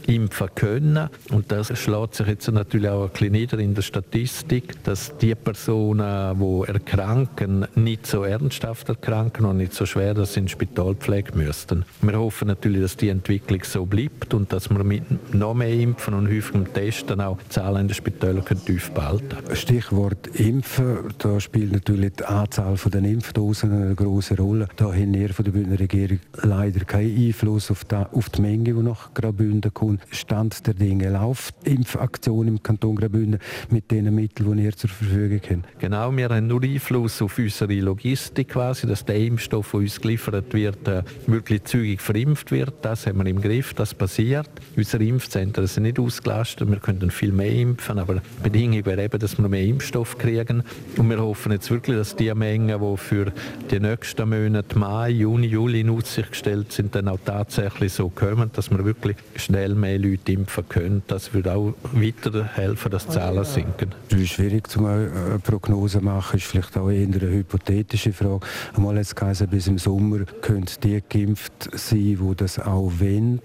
impfen 0.08 0.48
können. 0.56 1.10
Und 1.32 1.51
das 1.51 1.77
schlägt 1.77 2.15
sich 2.15 2.27
jetzt 2.27 2.51
natürlich 2.51 2.89
auch 2.89 3.03
ein 3.03 3.10
bisschen 3.10 3.38
nieder 3.39 3.60
in 3.60 3.74
der 3.74 3.84
Statistik, 3.84 4.84
dass 4.84 5.17
die 5.17 5.34
Personen, 5.34 6.38
die 6.39 6.67
erkranken, 6.67 7.65
nicht 7.75 8.05
so 8.05 8.24
ernsthaft 8.24 8.89
erkranken 8.89 9.46
und 9.46 9.58
nicht 9.58 9.74
so 9.74 9.86
schwer, 9.86 10.13
dass 10.13 10.34
sie 10.34 10.41
in 10.41 10.48
Spitalpflege 10.50 11.38
müssten. 11.38 11.86
Wir 12.01 12.19
hoffen 12.19 12.50
natürlich, 12.50 12.81
dass 12.81 12.98
die 12.98 13.10
Entwicklung 13.10 13.63
so 13.63 13.86
bleibt 13.86 14.34
und 14.34 14.51
dass 14.51 14.69
wir 14.69 14.84
mit 14.84 15.34
noch 15.34 15.53
mehr 15.53 15.74
Impfen 15.74 16.13
und 16.15 16.27
häufigem 16.27 16.74
Testen 16.74 17.22
auch 17.22 17.38
die 17.38 17.50
Zahlen 17.50 17.81
in 17.81 17.88
den 17.88 17.93
Spitälern 17.93 18.43
tief 18.65 18.91
behalten 18.91 19.38
Stichwort 19.55 20.27
Impfen, 20.36 20.98
da 21.17 21.39
spielt 21.39 21.72
natürlich 21.72 22.13
die 22.17 22.25
Anzahl 22.25 22.75
der 22.75 23.03
Impfdosen 23.03 23.72
eine 23.72 23.96
große 23.96 24.36
Rolle. 24.38 24.67
Da 24.75 24.86
haben 24.86 25.13
wir 25.13 25.29
von 25.29 25.46
der 25.46 25.51
Bündner 25.51 25.79
Regierung 25.79 26.19
leider 26.41 26.84
keinen 26.86 27.27
Einfluss 27.27 27.72
auf 27.72 27.86
die, 27.86 27.96
auf 27.96 28.29
die 28.29 28.41
Menge, 28.41 28.63
die 28.63 28.74
nach 28.74 29.13
Graubünden 29.13 29.74
kommt. 29.74 30.01
Stand 30.12 30.67
der 30.67 30.74
Dinge 30.74 31.10
läuft 31.10 31.55
Impfaktion 31.63 32.48
im 32.48 32.62
Kanton 32.62 32.96
Graubünden 32.96 33.28
können 33.29 33.39
mit 33.69 33.91
den 33.91 34.13
Mitteln, 34.13 34.57
die 34.57 34.63
ihr 34.63 34.75
zur 34.75 34.89
Verfügung 34.89 35.41
habt? 35.50 35.79
Genau, 35.79 36.15
wir 36.15 36.29
haben 36.29 36.48
nur 36.48 36.63
Einfluss 36.63 37.21
auf 37.21 37.38
unsere 37.38 37.74
Logistik 37.74 38.50
quasi, 38.50 38.88
dass 38.88 39.05
der 39.05 39.15
Impfstoff, 39.15 39.71
der 39.71 39.79
uns 39.81 40.00
geliefert 40.00 40.53
wird, 40.53 40.88
äh, 40.88 41.03
wirklich 41.27 41.63
zügig 41.63 42.01
verimpft 42.01 42.51
wird. 42.51 42.74
Das 42.81 43.07
haben 43.07 43.19
wir 43.19 43.25
im 43.27 43.41
Griff, 43.41 43.74
das 43.74 43.93
passiert. 43.93 44.50
Unsere 44.75 45.03
Impfzentren 45.03 45.67
sind 45.67 45.83
nicht 45.83 46.00
ausgelastet, 46.00 46.69
wir 46.69 46.77
können 46.77 47.12
viel 47.12 47.31
mehr 47.31 47.51
impfen, 47.51 48.00
aber 48.00 48.15
die 48.15 48.43
Bedingung 48.43 48.86
wäre 48.86 49.03
eben, 49.03 49.19
dass 49.19 49.38
wir 49.38 49.48
mehr 49.48 49.63
Impfstoff 49.63 50.17
kriegen. 50.17 50.63
Und 50.98 51.09
wir 51.09 51.19
hoffen 51.19 51.51
jetzt 51.51 51.69
wirklich, 51.71 51.98
dass 51.98 52.15
die 52.15 52.33
Mengen, 52.33 52.79
die 52.79 52.98
für 52.98 53.31
die 53.69 53.79
nächsten 53.79 54.29
Monate 54.29 54.77
Mai, 54.77 55.09
Juni, 55.09 55.48
Juli 55.48 55.81
in 55.81 55.89
Aussicht 55.89 56.31
gestellt 56.31 56.71
sind, 56.71 56.95
dann 56.95 57.07
auch 57.07 57.19
tatsächlich 57.24 57.93
so 57.93 58.09
kommen, 58.09 58.51
dass 58.53 58.69
wir 58.71 58.83
wirklich 58.86 59.17
schnell 59.36 59.75
mehr 59.75 60.00
Leute 60.00 60.31
impfen 60.31 60.67
können. 60.69 61.03
Das 61.07 61.33
würde 61.33 61.53
auch 61.53 61.74
weiterhelfen, 61.93 62.91
dass 62.91 63.07
Zahlen 63.19 63.43
sinken. 63.43 63.95
Es 64.09 64.17
ist 64.17 64.29
schwierig, 64.29 64.63
eine 64.77 65.39
Prognose 65.43 65.99
zu 65.99 66.05
machen, 66.05 66.38
ist 66.38 66.45
vielleicht 66.45 66.77
auch 66.77 66.89
eher 66.89 67.05
eine 67.05 67.19
hypothetische 67.19 68.13
Frage. 68.13 68.39
Einmal 68.75 68.95
jetzt 68.95 69.15
geheißen, 69.15 69.47
bis 69.49 69.67
im 69.67 69.77
Sommer 69.77 70.19
können 70.41 70.67
die 70.83 71.03
geimpft 71.09 71.69
sein, 71.73 71.99
die 71.99 72.35
das 72.38 72.59
auch 72.59 72.91
wollen. 72.99 73.41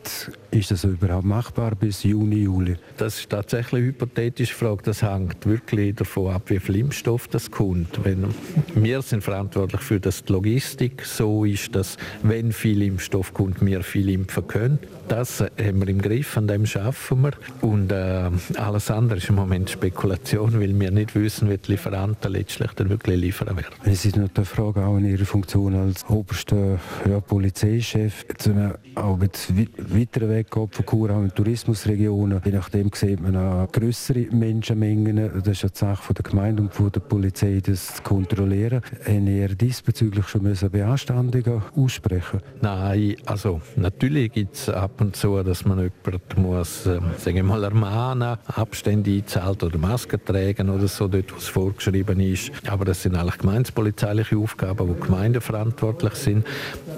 Ist 0.52 0.70
das 0.70 0.84
überhaupt 0.84 1.24
machbar 1.24 1.74
bis 1.74 2.04
Juni, 2.04 2.42
Juli? 2.42 2.76
Das 2.96 3.18
ist 3.18 3.30
tatsächlich 3.30 3.80
eine 3.80 3.86
hypothetische 3.88 4.54
Frage. 4.54 4.82
Das 4.84 5.02
hängt 5.02 5.44
wirklich 5.44 5.96
davon 5.96 6.32
ab, 6.32 6.42
wie 6.46 6.60
viel 6.60 6.76
Impfstoff 6.76 7.26
das 7.26 7.50
kommt. 7.50 8.04
Wenn, 8.04 8.32
wir 8.76 9.02
sind 9.02 9.24
verantwortlich 9.24 9.80
für 9.80 9.98
das 9.98 10.22
die 10.22 10.32
Logistik 10.32 11.04
so 11.04 11.44
ist, 11.44 11.74
dass 11.74 11.96
wenn 12.22 12.52
viel 12.52 12.82
Impfstoff 12.82 13.34
kommt, 13.34 13.64
wir 13.66 13.82
viel 13.82 14.08
impfen 14.08 14.46
können. 14.46 14.78
Das 15.08 15.40
haben 15.40 15.80
wir 15.80 15.88
im 15.88 16.00
Griff, 16.00 16.36
an 16.36 16.46
dem 16.46 16.66
schaffen 16.66 17.22
wir. 17.22 17.32
Und 17.60 17.90
äh, 17.90 18.30
alles 18.56 18.90
andere 18.92 19.18
ist 19.18 19.28
im 19.28 19.34
Moment 19.34 19.53
Spekulation, 19.66 20.60
weil 20.60 20.78
wir 20.78 20.90
nicht 20.90 21.14
wissen, 21.14 21.50
wie 21.50 21.58
die 21.58 21.72
Lieferanten 21.72 22.32
letztlich 22.32 22.70
dann 22.72 22.90
wirklich 22.90 23.20
liefern 23.20 23.56
werden. 23.56 23.74
Es 23.84 24.04
ist 24.04 24.16
noch 24.16 24.28
die 24.28 24.44
Frage 24.44 24.84
auch 24.84 24.96
in 24.96 25.06
Ihrer 25.06 25.24
Funktion 25.24 25.74
als 25.74 26.04
oberster 26.08 26.78
ja, 27.08 27.20
Polizeichef, 27.20 28.24
jetzt, 28.28 28.50
auch 28.94 29.16
mit 29.16 29.38
weiter 29.78 30.28
weg 30.28 30.48
von 30.52 30.68
Chur, 30.88 31.10
auch 31.10 31.22
in 31.22 31.34
Tourismusregionen. 31.34 32.40
Je 32.44 32.52
nachdem 32.52 32.90
sieht 32.92 33.20
man 33.20 33.36
auch 33.36 33.70
größere 33.70 34.26
Menschenmengen. 34.30 35.30
Das 35.44 35.48
ist 35.48 35.62
ja 35.62 35.68
die 35.68 35.78
Sache 35.78 36.14
der 36.14 36.22
Gemeinde 36.22 36.62
und 36.62 36.74
von 36.74 36.90
der 36.90 37.00
Polizei, 37.00 37.60
das 37.64 37.96
zu 37.96 38.02
kontrollieren. 38.02 38.82
Haben 39.06 39.26
ihr 39.26 39.48
diesbezüglich 39.48 40.28
schon 40.28 40.42
Beanstandungen 40.70 41.62
aussprechen 41.76 42.40
Nein, 42.60 43.16
also 43.26 43.60
natürlich 43.76 44.32
gibt 44.32 44.54
es 44.54 44.68
ab 44.68 45.00
und 45.00 45.16
zu, 45.16 45.42
dass 45.42 45.64
man 45.64 45.78
jemanden 45.78 46.42
muss, 46.42 46.86
äh, 46.86 47.00
sagen 47.18 47.36
wir 47.36 47.42
mal, 47.44 47.64
ermahnen, 47.64 48.38
Abstände 48.46 49.24
einzahlt 49.44 49.62
oder 49.62 49.78
Masken 49.78 50.24
tragen 50.24 50.70
oder 50.70 50.88
so, 50.88 51.08
dort 51.08 51.32
wo 51.32 51.36
es 51.36 51.48
vorgeschrieben 51.48 52.20
ist. 52.20 52.50
Aber 52.66 52.84
das 52.84 53.02
sind 53.02 53.16
eigentlich 53.16 53.38
gemeindepolizeiliche 53.38 54.36
Aufgaben, 54.36 54.88
wo 54.88 54.94
Gemeinden 54.94 55.40
verantwortlich 55.40 56.14
sind. 56.14 56.46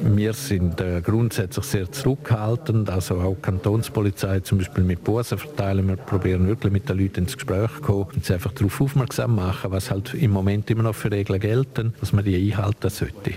Wir 0.02 0.32
sind 0.32 0.80
äh, 0.80 1.00
grundsätzlich 1.00 1.64
sehr 1.64 1.90
zurückhaltend, 1.90 2.90
also 2.90 3.20
auch 3.20 3.36
Kantonspolizei 3.40 4.40
zum 4.40 4.58
Beispiel 4.58 4.84
mit 4.84 5.04
Bussen 5.04 5.38
verteilen. 5.38 5.88
Wir 5.88 5.96
probieren 5.96 6.46
wirklich 6.46 6.72
mit 6.72 6.88
den 6.88 6.98
Leuten 6.98 7.20
ins 7.20 7.34
Gespräch 7.34 7.70
zu 7.76 7.80
kommen 7.80 8.06
und 8.14 8.24
sie 8.24 8.34
einfach 8.34 8.52
darauf 8.52 8.80
aufmerksam 8.80 9.34
machen, 9.34 9.70
was 9.70 9.90
halt 9.90 10.14
im 10.14 10.30
Moment 10.30 10.70
immer 10.70 10.84
noch 10.84 10.94
für 10.94 11.10
Regeln 11.10 11.40
gelten, 11.40 11.94
dass 12.00 12.12
man 12.12 12.24
die 12.24 12.36
einhalten 12.36 12.90
sollte. 12.90 13.34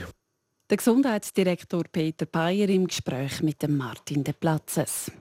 Der 0.69 0.77
Gesundheitsdirektor 0.77 1.83
Peter 1.91 2.27
Bayer 2.27 2.69
im 2.69 2.85
Gespräch 2.85 3.41
mit 3.41 3.63
dem 3.63 3.75
Martin 3.75 4.23
de 4.23 4.35
Platzes. 4.39 5.11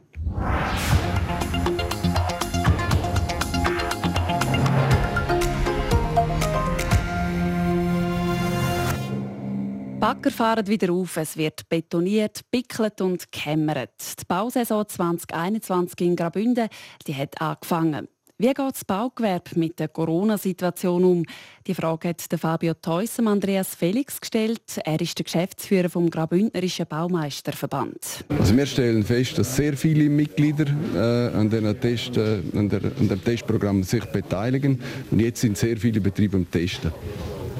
Bagger 10.00 10.30
fahren 10.30 10.68
wieder 10.68 10.92
auf. 10.92 11.16
Es 11.16 11.36
wird 11.36 11.68
betoniert, 11.68 12.42
pickelt 12.52 13.00
und 13.00 13.32
gekämmert. 13.32 13.90
Die 14.20 14.24
Bausaison 14.28 14.86
2021 14.86 16.00
in 16.02 16.14
Graubünden 16.14 16.68
die 17.04 17.16
hat 17.16 17.40
angefangen. 17.40 18.06
Wie 18.38 18.46
geht 18.46 18.58
das 18.58 18.84
Baugewerbe 18.84 19.58
mit 19.58 19.80
der 19.80 19.88
Corona-Situation 19.88 21.04
um? 21.04 21.24
Die 21.66 21.74
Frage 21.74 22.10
hat 22.10 22.22
Fabio 22.38 22.74
Theus 22.74 23.18
Andreas 23.18 23.74
Felix 23.74 24.20
gestellt. 24.20 24.62
Er 24.84 25.00
ist 25.00 25.18
der 25.18 25.24
Geschäftsführer 25.24 25.88
vom 25.88 26.08
Graubündnerischen 26.08 26.86
Baumeisterverband. 26.86 28.24
Also 28.28 28.56
wir 28.56 28.66
stellen 28.66 29.02
fest, 29.02 29.36
dass 29.38 29.56
sehr 29.56 29.76
viele 29.76 30.08
Mitglieder 30.08 30.66
äh, 30.94 31.36
an, 31.36 31.50
Test, 31.80 32.16
äh, 32.16 32.40
an, 32.54 32.68
der, 32.68 32.84
an 32.84 33.08
dem 33.08 33.24
Testprogramm 33.24 33.82
sich 33.82 34.04
beteiligen. 34.04 34.80
Und 35.10 35.18
jetzt 35.18 35.40
sind 35.40 35.58
sehr 35.58 35.76
viele 35.76 36.00
Betriebe 36.00 36.36
am 36.36 36.48
Testen. 36.48 36.92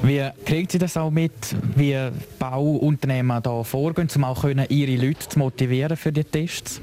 Wie 0.03 0.29
kriegt 0.45 0.71
Sie 0.71 0.77
das 0.77 0.95
auch 0.97 1.11
mit, 1.11 1.31
wie 1.75 1.95
Bauunternehmen 2.39 3.41
da 3.43 3.63
vorgehen, 3.63 4.07
um 4.15 4.23
auch 4.23 4.43
ihre 4.43 4.95
Leute 4.95 5.27
zu 5.27 5.39
motivieren 5.39 5.97
für 5.97 6.11
die 6.11 6.23
Tests? 6.23 6.81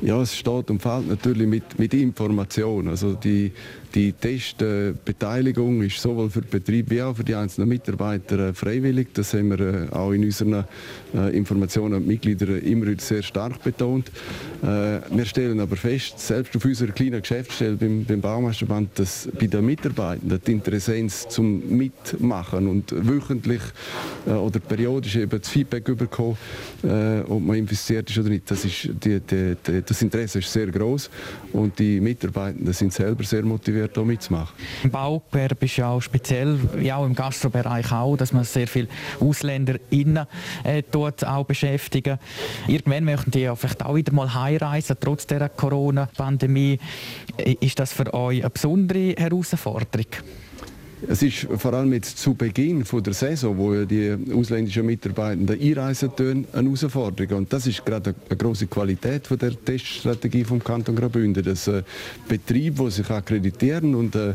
Ja, 0.00 0.20
es 0.20 0.36
steht 0.36 0.70
und 0.70 0.80
fällt 0.80 1.08
natürlich 1.08 1.46
mit, 1.48 1.78
mit 1.78 1.92
Information. 1.94 2.88
Also 2.88 3.14
die, 3.14 3.50
die 3.98 4.12
Testbeteiligung 4.12 5.82
ist 5.82 6.00
sowohl 6.00 6.30
für 6.30 6.40
den 6.40 6.50
Betrieb 6.50 6.88
wie 6.88 7.02
auch 7.02 7.16
für 7.16 7.24
die 7.24 7.34
einzelnen 7.34 7.68
Mitarbeiter 7.68 8.38
äh, 8.38 8.54
freiwillig. 8.54 9.08
Das 9.12 9.34
haben 9.34 9.50
wir 9.50 9.58
äh, 9.58 9.88
auch 9.90 10.12
in 10.12 10.22
unseren 10.22 10.64
äh, 11.12 11.36
Informationen 11.36 11.94
an 11.94 12.02
die 12.02 12.10
Mitglieder 12.10 12.62
immer 12.62 12.86
sehr 12.98 13.22
stark 13.22 13.62
betont. 13.64 14.10
Wir 14.60 15.24
stellen 15.24 15.60
aber 15.60 15.76
fest, 15.76 16.18
selbst 16.18 16.54
auf 16.56 16.64
unserer 16.64 16.90
kleinen 16.90 17.20
Geschäftsstelle 17.20 17.76
beim, 17.76 18.04
beim 18.04 18.20
Baumeisterband, 18.20 18.98
dass 18.98 19.28
bei 19.38 19.46
den 19.46 19.64
Mitarbeitern 19.64 20.40
die 20.44 20.52
Interessenz 20.52 21.28
zum 21.28 21.76
Mitmachen 21.76 22.66
und 22.66 22.92
wöchentlich 22.92 23.62
oder 24.26 24.58
periodisch 24.58 25.16
eben 25.16 25.38
das 25.38 25.48
Feedback 25.48 25.84
bekommen, 25.84 26.36
ob 27.28 27.40
man 27.40 27.56
investiert 27.56 28.10
ist 28.10 28.18
oder 28.18 28.30
nicht, 28.30 28.50
das, 28.50 28.64
ist 28.64 28.90
die, 29.04 29.20
die, 29.20 29.56
die, 29.64 29.82
das 29.86 30.02
Interesse 30.02 30.40
ist 30.40 30.52
sehr 30.52 30.66
groß 30.66 31.08
und 31.52 31.78
die 31.78 32.00
Mitarbeitenden 32.00 32.72
sind 32.72 32.92
selber 32.92 33.22
sehr 33.22 33.44
motiviert 33.44 33.87
motiviert, 33.88 33.94
hier 33.94 34.04
mitzumachen. 34.04 34.54
Im 34.82 34.90
Baugewerbe 34.90 35.64
ist 35.64 35.76
ja 35.76 35.88
auch 35.90 36.00
speziell, 36.00 36.58
ja 36.80 36.96
auch 36.96 37.06
im 37.06 37.14
Gastrobereich 37.14 37.92
auch, 37.92 38.16
dass 38.16 38.32
man 38.32 38.44
sehr 38.44 38.68
viele 38.68 38.88
Ausländer 39.20 39.76
innen 39.90 40.26
äh, 40.64 40.82
dort 40.90 41.26
auch 41.26 41.44
beschäftigen. 41.44 42.18
Irgendwann 42.66 43.04
möchten 43.04 43.30
die 43.30 43.40
ja 43.40 43.54
vielleicht 43.54 43.84
auch 43.84 43.94
wieder 43.94 44.12
mal 44.12 44.32
heimreisen, 44.34 44.96
trotz 45.00 45.26
der 45.26 45.48
Corona-Pandemie. 45.48 46.78
Ist 47.60 47.78
das 47.78 47.92
für 47.92 48.12
euch 48.14 48.40
eine 48.40 48.50
besondere 48.50 49.14
Herausforderung? 49.16 50.06
Es 51.06 51.22
ist 51.22 51.46
vor 51.58 51.74
allem 51.74 51.92
jetzt 51.92 52.18
zu 52.18 52.34
Beginn 52.34 52.82
der 52.82 53.12
Saison, 53.12 53.56
wo 53.56 53.72
ja 53.72 53.84
die 53.84 54.16
ausländischen 54.34 54.84
Mitarbeiter 54.84 55.52
einreisen, 55.52 56.10
eine 56.18 56.46
Herausforderung. 56.52 57.38
Und 57.38 57.52
das 57.52 57.68
ist 57.68 57.86
gerade 57.86 58.14
eine 58.28 58.36
große 58.36 58.66
Qualität 58.66 59.28
der 59.40 59.64
Teststrategie 59.64 60.42
vom 60.42 60.62
Kanton 60.62 60.96
Graubünden, 60.96 61.44
dass 61.44 61.68
äh, 61.68 61.82
Betriebe, 62.26 62.84
die 62.84 62.90
sich 62.90 63.10
akkreditieren 63.10 63.94
und 63.94 64.16
äh, 64.16 64.30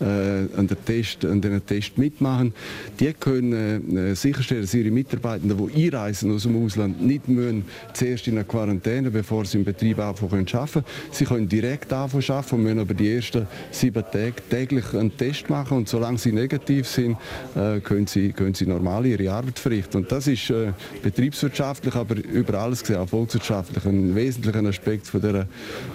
äh, 0.00 0.46
an, 0.56 0.68
der 0.68 0.84
Test, 0.84 1.24
an 1.24 1.40
den 1.40 1.64
Test 1.66 1.98
mitmachen, 1.98 2.54
die 3.00 3.12
können 3.14 4.14
sicherstellen, 4.14 4.62
dass 4.62 4.74
ihre 4.74 4.90
Mitarbeiter, 4.90 5.42
die 5.46 5.84
einreisen 5.86 6.32
aus 6.32 6.44
dem 6.44 6.64
Ausland, 6.64 7.04
nicht 7.04 7.28
müssen 7.28 7.64
zuerst 7.92 8.28
in 8.28 8.34
eine 8.34 8.44
Quarantäne, 8.44 9.10
bevor 9.10 9.44
sie 9.44 9.58
im 9.58 9.64
Betrieb 9.64 9.98
anfangen 9.98 10.46
zu 10.46 10.58
arbeiten. 10.58 10.84
Sie 11.10 11.24
können 11.24 11.48
direkt 11.48 11.92
anfangen 11.92 12.24
arbeiten 12.28 12.54
und 12.54 12.62
müssen 12.62 12.78
aber 12.78 12.94
die 12.94 13.14
ersten 13.14 13.46
sieben 13.70 14.04
Tage 14.12 14.34
täglich 14.48 14.94
einen 14.94 15.16
Test 15.16 15.50
machen 15.50 15.78
und 15.78 15.88
solange 16.04 16.18
sie 16.18 16.32
negativ 16.32 16.86
sind, 16.86 17.16
äh, 17.56 17.80
können, 17.80 18.06
sie, 18.06 18.32
können 18.32 18.52
sie 18.52 18.66
normal 18.66 19.06
ihre 19.06 19.32
Arbeit 19.32 19.58
verrichten. 19.58 19.96
Und 19.96 20.12
das 20.12 20.26
ist 20.26 20.50
äh, 20.50 20.72
betriebswirtschaftlich, 21.02 21.94
aber 21.94 22.16
über 22.16 22.58
alles 22.58 22.82
gesehen 22.82 22.96
auch 22.96 23.08
volkswirtschaftlich 23.08 23.86
ein 23.86 24.14
wesentlicher 24.14 24.62
Aspekt 24.66 25.06
von 25.06 25.22
der 25.22 25.46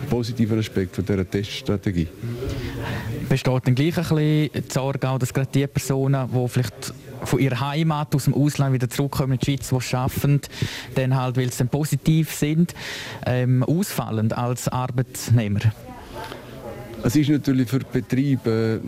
positiven 0.09 0.57
Aspekt 0.57 0.95
von 0.95 1.05
dieser 1.05 1.29
Teststrategie. 1.29 2.07
Besteht 3.29 3.67
dann 3.67 3.75
gleich 3.75 3.97
ein 3.97 4.49
bisschen 4.49 4.69
Sorge 4.69 5.09
auch, 5.09 5.19
dass 5.19 5.31
gerade 5.31 5.49
die 5.53 5.67
Personen, 5.67 6.27
die 6.33 6.47
vielleicht 6.47 6.93
von 7.23 7.39
ihrer 7.39 7.59
Heimat 7.59 8.15
aus 8.15 8.23
dem 8.23 8.33
Ausland 8.33 8.73
wieder 8.73 8.89
zurückkommen 8.89 9.33
in 9.33 9.39
die 9.39 9.45
Schweiz, 9.45 9.69
die 9.69 9.95
arbeiten, 9.95 10.41
dann 10.95 11.15
halt, 11.15 11.37
weil 11.37 11.51
sie 11.51 11.59
dann 11.59 11.69
positiv 11.69 12.33
sind, 12.33 12.73
ähm, 13.27 13.61
ausfallen 13.61 14.31
als 14.31 14.69
Arbeitnehmer? 14.69 15.59
Es 17.01 17.15
ist 17.15 17.29
natürlich 17.29 17.69
für 17.69 17.79
Betriebe 17.79 18.81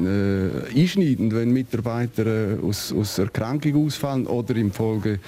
äh, 0.75 0.79
einschneidend, 0.79 1.33
wenn 1.33 1.51
Mitarbeiter 1.51 2.25
äh, 2.25 2.57
aus, 2.61 2.91
aus 2.91 3.17
Erkrankung 3.17 3.85
ausfallen 3.85 4.27
oder 4.27 4.55
infolge 4.57 5.19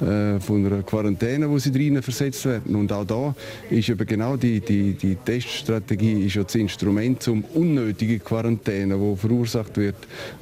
äh, 0.00 0.40
von 0.40 0.64
einer 0.64 0.82
Quarantäne, 0.82 1.50
wo 1.50 1.58
sie 1.58 1.70
drinnen 1.70 2.02
versetzt 2.02 2.46
werden. 2.46 2.74
Und 2.76 2.90
auch 2.92 3.04
da 3.04 3.34
ist 3.68 3.90
eben 3.90 4.06
genau 4.06 4.36
die, 4.36 4.60
die, 4.60 4.94
die 4.94 5.16
Teststrategie 5.16 6.24
ist 6.24 6.36
ja 6.36 6.42
das 6.42 6.54
Instrument 6.54 7.22
zum 7.22 7.44
unnötige 7.54 8.18
Quarantäne, 8.18 8.98
wo 8.98 9.16
verursacht 9.16 9.76
wird 9.76 9.96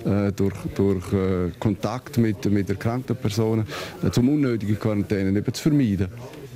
äh, 0.05 0.31
durch, 0.33 0.57
durch 0.77 1.13
äh, 1.13 1.51
Kontakt 1.59 2.17
mit, 2.17 2.45
mit 2.47 2.71
erkrankten 2.71 3.17
Personen, 3.17 3.67
äh, 4.05 4.11
zum 4.11 4.29
unnötige 4.29 4.77
Quarantäne 4.77 5.37
eben 5.37 5.55
zu 5.55 5.63
vermeiden. 5.63 6.09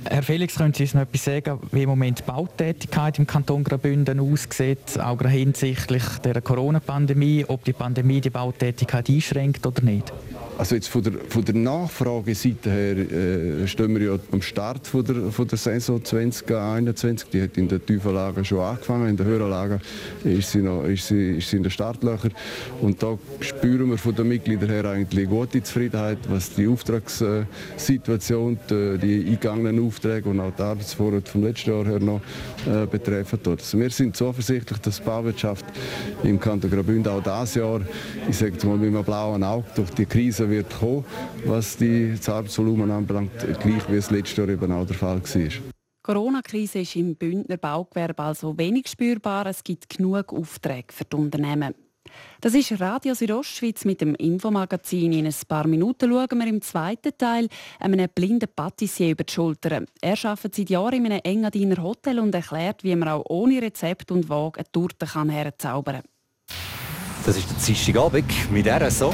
Herr 0.09 0.23
Felix, 0.23 0.55
können 0.55 0.73
Sie 0.73 0.83
uns 0.83 0.93
noch 0.93 1.01
etwas 1.01 1.23
sagen, 1.23 1.59
wie 1.71 1.83
im 1.83 1.89
Moment 1.89 2.19
die 2.19 2.23
Bautätigkeit 2.23 3.19
im 3.19 3.27
Kanton 3.27 3.63
Graubünden 3.63 4.19
aussieht, 4.19 4.99
auch 4.99 5.21
hinsichtlich 5.21 6.03
der 6.23 6.41
Corona-Pandemie, 6.41 7.45
ob 7.47 7.63
die 7.63 7.73
Pandemie 7.73 8.21
die 8.21 8.29
Bautätigkeit 8.29 9.09
einschränkt 9.09 9.65
oder 9.65 9.81
nicht? 9.81 10.11
Also 10.55 10.75
jetzt 10.75 10.87
von 10.87 11.01
der, 11.01 11.13
von 11.29 11.43
der 11.43 11.55
Nachfrageseite 11.55 12.69
her 12.69 12.97
äh, 12.97 13.67
stehen 13.67 13.95
wir 13.95 14.13
ja 14.13 14.19
am 14.31 14.41
Start 14.41 14.85
von 14.85 15.03
der, 15.03 15.31
von 15.31 15.47
der 15.47 15.57
Saison 15.57 16.03
2021. 16.03 17.29
Die 17.29 17.41
hat 17.41 17.57
in 17.57 17.67
der 17.67 17.83
Tiefenlage 17.83 18.45
schon 18.45 18.59
angefangen, 18.59 19.09
in 19.09 19.17
der 19.17 19.25
höheren 19.25 19.49
Lage 19.49 19.79
ist 20.23 20.51
sie, 20.51 20.59
noch, 20.59 20.83
ist 20.83 21.07
sie, 21.07 21.37
ist 21.37 21.49
sie 21.49 21.57
in 21.57 21.63
den 21.63 21.71
Startlöchern. 21.71 22.33
Und 22.81 23.01
da 23.01 23.17
spüren 23.39 23.89
wir 23.89 23.97
von 23.97 24.13
den 24.13 24.27
Mitgliedern 24.27 24.69
her 24.69 24.85
eigentlich 24.85 25.27
gute 25.27 25.63
Zufriedenheit, 25.63 26.19
was 26.29 26.53
die 26.53 26.67
Auftragssituation, 26.67 28.59
die, 28.69 28.97
die 28.99 29.25
eingegangenen 29.25 29.85
Aufträge 29.85 30.29
und 30.29 30.39
auch 30.39 30.53
die 30.55 30.61
Arbeitsvorrat 30.61 31.27
vom 31.29 31.43
letzten 31.43 31.71
Jahr 31.71 31.85
her 31.85 31.99
noch 31.99 32.21
äh, 32.67 32.85
betreffen. 32.85 33.39
Also 33.45 33.79
wir 33.79 33.89
sind 33.89 34.15
zuversichtlich, 34.15 34.79
dass 34.79 34.97
die 34.97 35.03
Bauwirtschaft 35.03 35.65
im 36.23 36.39
Kanton 36.39 36.69
Graubünden 36.69 37.11
auch 37.11 37.23
dieses 37.23 37.55
Jahr, 37.55 37.81
ich 38.29 38.37
sage 38.37 38.53
mal 38.67 38.77
mit 38.77 38.89
einem 38.89 39.03
blauen 39.03 39.43
Auge, 39.43 39.65
durch 39.75 39.89
die 39.91 40.05
Krise 40.05 40.42
Krise 40.43 40.49
wird 40.49 40.79
kommen, 40.79 41.05
was 41.45 41.77
die, 41.77 42.15
das 42.17 42.27
Arbeitsvolumen 42.29 42.91
anbelangt, 42.91 43.31
gleich 43.61 43.89
wie 43.89 43.95
es 43.95 44.11
letztes 44.11 44.37
Jahr 44.37 44.49
eben 44.49 44.71
auch 44.71 44.85
der 44.85 44.95
Fall 44.95 45.21
war. 45.21 45.41
Die 45.41 45.61
Corona-Krise 46.01 46.79
ist 46.79 46.95
im 46.95 47.15
Bündner 47.15 47.57
Baugewerbe 47.57 48.21
also 48.21 48.57
wenig 48.57 48.87
spürbar. 48.89 49.45
Es 49.45 49.63
gibt 49.63 49.89
genug 49.89 50.33
Aufträge 50.33 50.91
für 50.91 51.05
die 51.05 51.15
Unternehmen. 51.15 51.73
Das 52.41 52.53
ist 52.53 52.79
Radio 52.81 53.13
Südostschweiz 53.13 53.85
mit 53.85 54.01
dem 54.01 54.13
Infomagazin. 54.15 55.13
In 55.13 55.25
ein 55.25 55.35
paar 55.47 55.65
Minuten 55.65 56.11
schauen 56.11 56.39
wir 56.39 56.47
im 56.47 56.61
zweiten 56.61 57.17
Teil 57.17 57.47
einem 57.79 58.09
blinden 58.13 58.49
Patissier 58.53 59.11
über 59.11 59.23
die 59.23 59.31
Schulter. 59.31 59.83
Er 60.01 60.25
arbeitet 60.25 60.55
seit 60.55 60.69
Jahren 60.69 61.05
in 61.05 61.05
einem 61.05 61.21
Engadiner 61.23 61.81
Hotel 61.81 62.19
und 62.19 62.35
erklärt, 62.35 62.83
wie 62.83 62.95
man 62.95 63.07
auch 63.07 63.23
ohne 63.29 63.61
Rezept 63.61 64.11
und 64.11 64.27
Waage 64.27 64.59
eine 64.59 64.71
Torte 64.71 65.07
herzaubern 65.31 66.01
kann. 66.01 66.55
Das 67.25 67.37
ist 67.37 67.49
der 67.49 67.57
Dienstagabend 67.65 68.51
mit 68.51 68.67
RSO. 68.67 69.13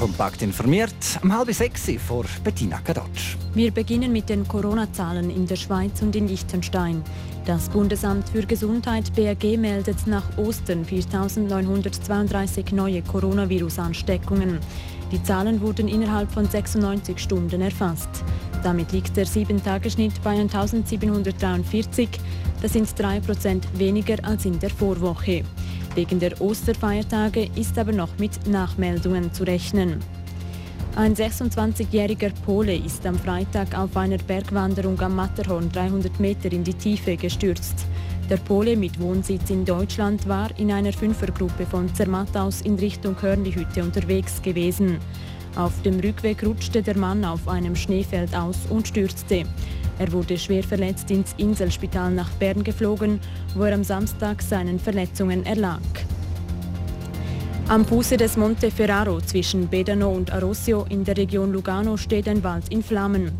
Kompakt 0.00 0.40
informiert, 0.40 0.94
um 1.22 1.30
halb 1.30 1.52
sechs 1.52 1.90
vor 1.98 2.24
Bettina 2.42 2.78
Kadotsch. 2.78 3.36
Wir 3.52 3.70
beginnen 3.70 4.10
mit 4.10 4.30
den 4.30 4.48
Corona-Zahlen 4.48 5.28
in 5.28 5.46
der 5.46 5.56
Schweiz 5.56 6.00
und 6.00 6.16
in 6.16 6.26
Liechtenstein. 6.26 7.02
Das 7.44 7.68
Bundesamt 7.68 8.30
für 8.30 8.46
Gesundheit 8.46 9.14
BRG 9.14 9.58
meldet 9.58 10.06
nach 10.06 10.24
Ostern 10.38 10.86
4.932 10.86 12.74
neue 12.74 13.02
Coronavirus-Ansteckungen. 13.02 14.58
Die 15.12 15.22
Zahlen 15.22 15.60
wurden 15.60 15.86
innerhalb 15.86 16.32
von 16.32 16.48
96 16.48 17.18
Stunden 17.18 17.60
erfasst. 17.60 18.24
Damit 18.62 18.92
liegt 18.92 19.18
der 19.18 19.26
7-Tage-Schnitt 19.26 20.14
bei 20.24 20.30
1743. 20.30 22.08
Das 22.62 22.72
sind 22.72 22.88
3% 22.88 23.64
weniger 23.74 24.16
als 24.22 24.46
in 24.46 24.58
der 24.58 24.70
Vorwoche. 24.70 25.44
Wegen 25.94 26.20
der 26.20 26.40
Osterfeiertage 26.40 27.50
ist 27.56 27.76
aber 27.76 27.92
noch 27.92 28.16
mit 28.18 28.46
Nachmeldungen 28.46 29.32
zu 29.32 29.44
rechnen. 29.44 29.98
Ein 30.96 31.14
26-jähriger 31.14 32.32
Pole 32.44 32.76
ist 32.76 33.06
am 33.06 33.16
Freitag 33.16 33.76
auf 33.78 33.96
einer 33.96 34.18
Bergwanderung 34.18 35.00
am 35.00 35.16
Matterhorn 35.16 35.70
300 35.70 36.18
Meter 36.20 36.52
in 36.52 36.64
die 36.64 36.74
Tiefe 36.74 37.16
gestürzt. 37.16 37.86
Der 38.28 38.36
Pole 38.36 38.76
mit 38.76 39.00
Wohnsitz 39.00 39.50
in 39.50 39.64
Deutschland 39.64 40.28
war 40.28 40.50
in 40.58 40.70
einer 40.70 40.92
Fünfergruppe 40.92 41.66
von 41.66 41.92
Zermatt 41.94 42.36
aus 42.36 42.60
in 42.60 42.76
Richtung 42.76 43.20
Hörnlihütte 43.20 43.82
unterwegs 43.82 44.40
gewesen. 44.42 44.98
Auf 45.56 45.82
dem 45.82 45.98
Rückweg 46.00 46.44
rutschte 46.44 46.82
der 46.82 46.96
Mann 46.96 47.24
auf 47.24 47.48
einem 47.48 47.74
Schneefeld 47.74 48.34
aus 48.34 48.56
und 48.68 48.88
stürzte. 48.88 49.44
Er 49.98 50.12
wurde 50.12 50.38
schwer 50.38 50.62
verletzt 50.62 51.10
ins 51.10 51.34
Inselspital 51.36 52.10
nach 52.12 52.30
Bern 52.32 52.64
geflogen, 52.64 53.20
wo 53.54 53.64
er 53.64 53.74
am 53.74 53.84
Samstag 53.84 54.40
seinen 54.40 54.78
Verletzungen 54.78 55.44
erlag. 55.44 55.80
Am 57.68 57.84
Fuße 57.84 58.16
des 58.16 58.36
Monte 58.36 58.70
Ferraro 58.70 59.20
zwischen 59.20 59.68
Bedano 59.68 60.10
und 60.10 60.32
Arosio 60.32 60.86
in 60.88 61.04
der 61.04 61.16
Region 61.16 61.52
Lugano 61.52 61.96
steht 61.96 62.28
ein 62.28 62.42
Wald 62.42 62.68
in 62.70 62.82
Flammen. 62.82 63.30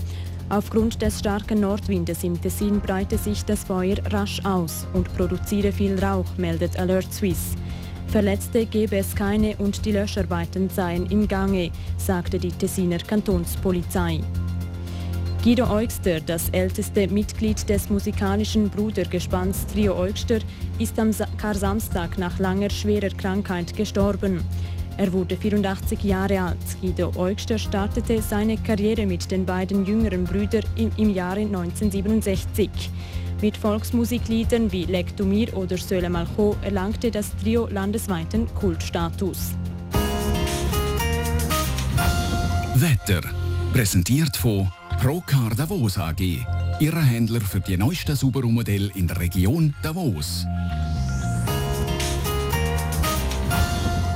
Aufgrund 0.50 1.00
des 1.00 1.20
starken 1.20 1.60
Nordwindes 1.60 2.22
im 2.24 2.40
Tessin 2.40 2.80
breite 2.80 3.18
sich 3.18 3.44
das 3.44 3.64
Feuer 3.64 3.96
rasch 4.10 4.40
aus 4.44 4.86
und 4.92 5.12
produziere 5.16 5.72
viel 5.72 5.98
Rauch, 5.98 6.26
meldet 6.36 6.78
Alert 6.78 7.12
Suisse. 7.12 7.56
Verletzte 8.10 8.66
gebe 8.66 8.96
es 8.96 9.14
keine 9.14 9.56
und 9.58 9.84
die 9.84 9.92
Löscharbeiten 9.92 10.68
seien 10.68 11.06
im 11.06 11.28
Gange, 11.28 11.70
sagte 11.96 12.40
die 12.40 12.50
Tessiner 12.50 12.98
Kantonspolizei. 12.98 14.18
Guido 15.44 15.70
Eugster, 15.70 16.18
das 16.18 16.48
älteste 16.48 17.06
Mitglied 17.06 17.68
des 17.68 17.88
musikalischen 17.88 18.68
Brudergespanns 18.68 19.64
Trio 19.68 19.96
Eugster, 19.96 20.40
ist 20.80 20.98
am 20.98 21.12
Kar-Samstag 21.36 22.18
nach 22.18 22.36
langer 22.40 22.68
schwerer 22.68 23.10
Krankheit 23.10 23.76
gestorben. 23.76 24.40
Er 24.96 25.12
wurde 25.12 25.36
84 25.36 26.02
Jahre 26.02 26.40
alt. 26.40 26.58
Guido 26.82 27.12
Eugster 27.16 27.58
startete 27.58 28.20
seine 28.20 28.56
Karriere 28.56 29.06
mit 29.06 29.30
den 29.30 29.46
beiden 29.46 29.86
jüngeren 29.86 30.24
Brüdern 30.24 30.64
im, 30.74 30.90
im 30.96 31.14
Jahre 31.14 31.40
1967. 31.40 32.68
Mit 33.42 33.56
Volksmusikliedern 33.56 34.70
wie 34.70 34.84
Leg 34.84 35.16
du 35.16 35.24
mir 35.24 35.56
oder 35.56 35.78
Söle 35.78 36.10
Malcho 36.10 36.56
erlangte 36.60 37.10
das 37.10 37.34
Trio 37.36 37.68
landesweiten 37.68 38.46
Kultstatus. 38.54 39.52
Wetter 42.74 43.22
präsentiert 43.72 44.36
von 44.36 44.70
Procar 45.00 45.54
Davos 45.56 45.96
AG, 45.96 46.20
Ihrer 46.80 47.02
Händler 47.02 47.40
für 47.40 47.60
die 47.60 47.78
neuesten 47.78 48.14
Subaru-Modelle 48.14 48.90
in 48.94 49.06
der 49.06 49.18
Region 49.18 49.74
Davos. 49.82 50.44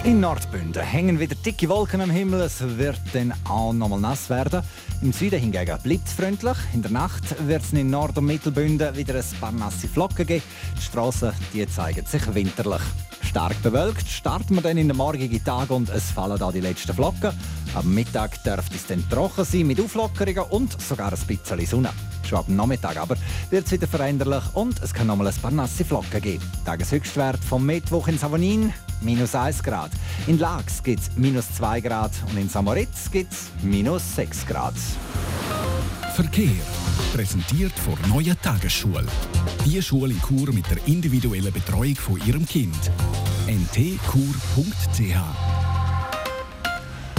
In 0.04 0.20
Nordbünden 0.20 0.82
hängen 0.82 1.18
wieder 1.18 1.34
dicke 1.34 1.66
Wolken 1.70 2.02
am 2.02 2.10
Himmel. 2.10 2.42
Es 2.42 2.60
wird 2.60 3.00
dann 3.14 3.32
auch 3.48 3.72
nochmal 3.72 4.00
nass 4.00 4.28
werden. 4.28 4.62
Im 5.00 5.14
Süden 5.14 5.40
hingegen 5.40 5.78
blitzfreundlich. 5.82 6.58
In 6.74 6.82
der 6.82 6.90
Nacht 6.90 7.34
wird 7.48 7.62
es 7.62 7.72
in 7.72 7.88
Nord- 7.88 8.18
und 8.18 8.26
Mittelbünden 8.26 8.94
wieder 8.94 9.14
ein 9.14 9.40
paar 9.40 9.50
nasse 9.50 9.88
Flocken 9.88 10.26
geben. 10.26 10.42
Die 10.76 10.82
Strassen 10.82 11.32
die 11.54 11.66
zeigen 11.66 12.04
sich 12.04 12.34
winterlich. 12.34 12.82
Stark 13.22 13.60
bewölkt 13.62 14.06
starten 14.06 14.56
wir 14.56 14.60
dann 14.60 14.76
in 14.76 14.88
den 14.88 14.96
morgigen 14.98 15.42
Tag 15.42 15.70
und 15.70 15.88
es 15.88 16.10
fallen 16.10 16.38
da 16.38 16.52
die 16.52 16.60
letzten 16.60 16.92
Flocken. 16.92 17.32
Am 17.74 17.94
Mittag 17.94 18.44
dürfte 18.44 18.76
es 18.76 18.86
dann 18.86 19.08
trocken 19.08 19.46
sein 19.46 19.66
mit 19.66 19.80
Auflockerungen 19.80 20.50
und 20.50 20.82
sogar 20.82 21.14
ein 21.14 21.18
bisschen 21.26 21.64
Sonne. 21.64 21.90
Schon 22.28 22.38
ab 22.38 22.48
Nachmittag 22.48 22.98
aber 22.98 23.16
wird 23.48 23.64
es 23.64 23.72
wieder 23.72 23.86
veränderlich 23.86 24.44
und 24.52 24.82
es 24.82 24.92
kann 24.92 25.06
nochmal 25.06 25.28
ein 25.28 25.34
paar 25.34 25.50
nasse 25.50 25.82
Flocken 25.82 26.20
geben. 26.20 26.44
Tageshöchstwert 26.66 27.42
vom 27.42 27.64
Mittwoch 27.64 28.08
in 28.08 28.18
Savonin 28.18 28.72
minus 29.00 29.34
1 29.34 29.62
Grad. 29.62 29.90
In 30.26 30.38
Lax 30.38 30.82
gibt 30.82 31.00
es 31.00 31.10
minus 31.16 31.52
2 31.54 31.80
Grad 31.80 32.12
und 32.30 32.38
in 32.38 32.48
Samoritz 32.48 33.10
gibt 33.10 33.32
es 33.32 33.50
minus 33.62 34.16
6 34.16 34.46
Grad. 34.46 34.74
Verkehr. 36.14 36.50
Präsentiert 37.12 37.72
von 37.72 37.96
Neue 38.08 38.36
Tagesschule. 38.40 39.06
Die 39.64 39.82
Schule 39.82 40.12
in 40.12 40.20
Chur 40.20 40.52
mit 40.52 40.68
der 40.70 40.78
individuellen 40.86 41.52
Betreuung 41.52 41.96
von 41.96 42.20
Ihrem 42.26 42.46
Kind. 42.46 42.90
ntkur.ch 43.46 45.63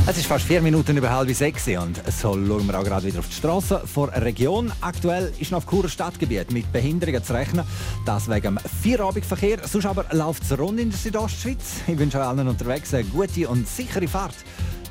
es 0.08 0.18
ist 0.18 0.28
fast 0.28 0.46
vier 0.46 0.62
Minuten 0.62 0.96
über 0.98 1.10
halb 1.10 1.32
sechs 1.32 1.68
und 1.68 2.00
so 2.12 2.34
schauen 2.34 2.68
wir 2.68 2.80
auch 2.80 2.84
gerade 2.84 3.08
wieder 3.08 3.20
auf 3.20 3.28
die 3.28 3.34
Straße 3.34 3.82
vor 3.86 4.12
der 4.12 4.24
Region. 4.24 4.72
Aktuell 4.82 5.34
ist 5.40 5.52
noch 5.52 5.58
auf 5.60 5.66
Churer 5.68 5.90
Stadtgebiet 5.90 6.52
mit 6.52 6.72
Behinderungen 6.72 7.24
zu 7.24 7.34
rechnen. 7.34 7.66
Das 8.06 8.30
wegen 8.30 8.56
dem 8.56 8.60
Vierabendverkehr. 8.82 9.68
Sonst 9.68 9.86
aber 9.88 10.06
läuft 10.12 10.44
es 10.44 10.58
rund 10.58 10.80
in 10.80 10.92
der 10.92 11.00
Südostschweiz. 11.00 11.82
Ich 11.88 11.98
wünsche 11.98 12.22
allen 12.22 12.48
unterwegs 12.48 12.94
eine 12.94 13.06
gute 13.06 13.50
und 13.50 13.68
sichere 13.68 14.08
Fahrt 14.08 14.36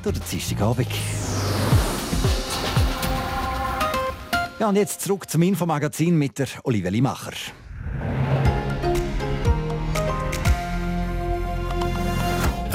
durch 0.03 0.17
den 0.19 0.29
Dienstagabend. 0.29 0.87
Ja, 4.59 4.69
und 4.69 4.75
jetzt 4.75 5.01
zurück 5.01 5.29
zum 5.29 5.41
Infomagazin 5.43 6.17
mit 6.17 6.39
der 6.39 6.47
Olivia 6.63 6.89
Limacher. 6.89 7.33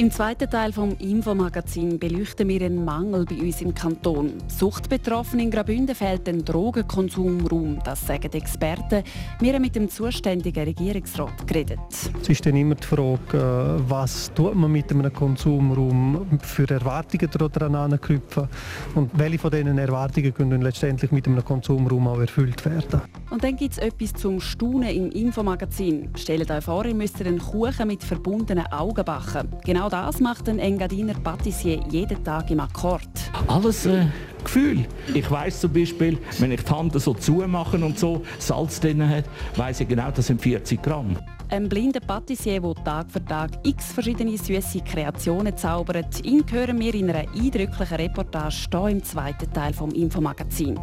Im 0.00 0.10
zweiten 0.10 0.48
Teil 0.48 0.72
vom 0.72 0.96
Infomagazin 0.98 1.98
beleuchten 1.98 2.48
wir 2.48 2.62
einen 2.62 2.86
Mangel 2.86 3.26
bei 3.26 3.34
uns 3.34 3.60
im 3.60 3.74
Kanton. 3.74 4.32
Suchtbetroffenen 4.48 5.44
in 5.44 5.50
Graubünden 5.50 5.94
fehlt 5.94 6.26
ein 6.26 6.42
Drogenkonsumraum, 6.42 7.80
das 7.84 8.06
sagen 8.06 8.32
Experten. 8.32 9.02
Wir 9.40 9.52
haben 9.52 9.60
mit 9.60 9.76
dem 9.76 9.90
zuständigen 9.90 10.64
Regierungsrat 10.64 11.46
geredet. 11.46 11.78
Es 12.18 12.28
ist 12.30 12.46
dann 12.46 12.56
immer 12.56 12.76
die 12.76 12.86
Frage, 12.86 13.18
äh, 13.36 13.90
was 13.90 14.32
tut 14.32 14.54
man 14.54 14.72
mit 14.72 14.90
einem 14.90 15.12
Konsumraum 15.12 16.38
für 16.40 16.66
Erwartungen 16.70 17.28
daran 17.52 17.74
anknüpfen 17.74 18.48
und 18.94 19.10
welche 19.18 19.38
von 19.38 19.50
diesen 19.50 19.76
Erwartungen 19.76 20.32
können 20.32 20.62
letztendlich 20.62 21.12
mit 21.12 21.26
einem 21.26 21.44
Konsumraum 21.44 22.08
auch 22.08 22.20
erfüllt 22.20 22.64
werden. 22.64 23.02
Und 23.28 23.44
dann 23.44 23.54
gibt 23.54 23.72
es 23.72 23.78
etwas 23.78 24.14
zum 24.14 24.40
Staunen 24.40 24.88
im 24.88 25.10
Infomagazin. 25.10 26.08
Stellt 26.16 26.50
euch 26.50 26.64
vor, 26.64 26.86
ihr 26.86 26.94
müsst 26.94 27.20
einen 27.20 27.38
Kuchen 27.38 27.86
mit 27.86 28.02
verbundenen 28.02 28.64
Augen 28.72 29.04
backen. 29.04 29.50
Genau 29.62 29.89
das 29.90 30.20
macht 30.20 30.48
ein 30.48 30.58
Engadiner 30.58 31.14
Patissier 31.14 31.80
jeden 31.90 32.22
Tag 32.22 32.50
im 32.50 32.60
Akkord. 32.60 33.08
Alles 33.48 33.86
äh, 33.86 34.06
Gefühl. 34.42 34.86
Ich 35.12 35.28
weiß 35.28 35.60
zum 35.60 35.72
Beispiel, 35.72 36.18
wenn 36.38 36.52
ich 36.52 36.62
die 36.62 36.70
Hand 36.70 37.00
so 37.00 37.12
zumache 37.14 37.76
und 37.76 37.98
so 37.98 38.22
Salz 38.38 38.78
drin 38.80 39.06
hat, 39.06 39.24
weiß 39.56 39.80
ich 39.80 39.88
genau, 39.88 40.10
das 40.10 40.28
sind 40.28 40.40
40 40.40 40.80
Gramm. 40.80 41.18
Ein 41.48 41.68
blinder 41.68 42.00
Patissier, 42.00 42.60
der 42.60 42.84
Tag 42.84 43.10
für 43.10 43.24
Tag 43.24 43.50
x 43.64 43.92
verschiedene 43.92 44.38
süße 44.38 44.80
Kreationen 44.80 45.56
zaubert, 45.56 46.24
ihn 46.24 46.44
hören 46.48 46.78
wir 46.78 46.94
in 46.94 47.10
einer 47.10 47.28
eindrücklichen 47.28 47.96
Reportage 47.96 48.68
hier 48.70 48.88
im 48.88 49.02
zweiten 49.02 49.52
Teil 49.52 49.72
vom 49.72 49.90
Infomagazin. 49.90 50.78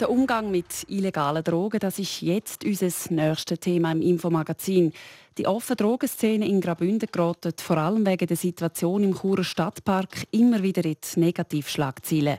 Der 0.00 0.10
Umgang 0.10 0.52
mit 0.52 0.84
illegalen 0.86 1.42
Drogen, 1.42 1.80
das 1.80 1.98
ist 1.98 2.22
jetzt 2.22 2.64
unser 2.64 2.86
nächstes 3.12 3.58
Thema 3.58 3.90
im 3.90 4.00
Infomagazin. 4.00 4.92
Die 5.36 5.46
offene 5.48 5.74
Drogenszene 5.74 6.46
in 6.46 6.60
Graubünden 6.60 7.08
gerät 7.10 7.60
vor 7.60 7.78
allem 7.78 8.06
wegen 8.06 8.28
der 8.28 8.36
Situation 8.36 9.02
im 9.02 9.16
Churer 9.16 9.42
Stadtpark 9.42 10.28
immer 10.30 10.62
wieder 10.62 10.84
in 10.84 10.96
Negativschlagziele. 11.16 12.38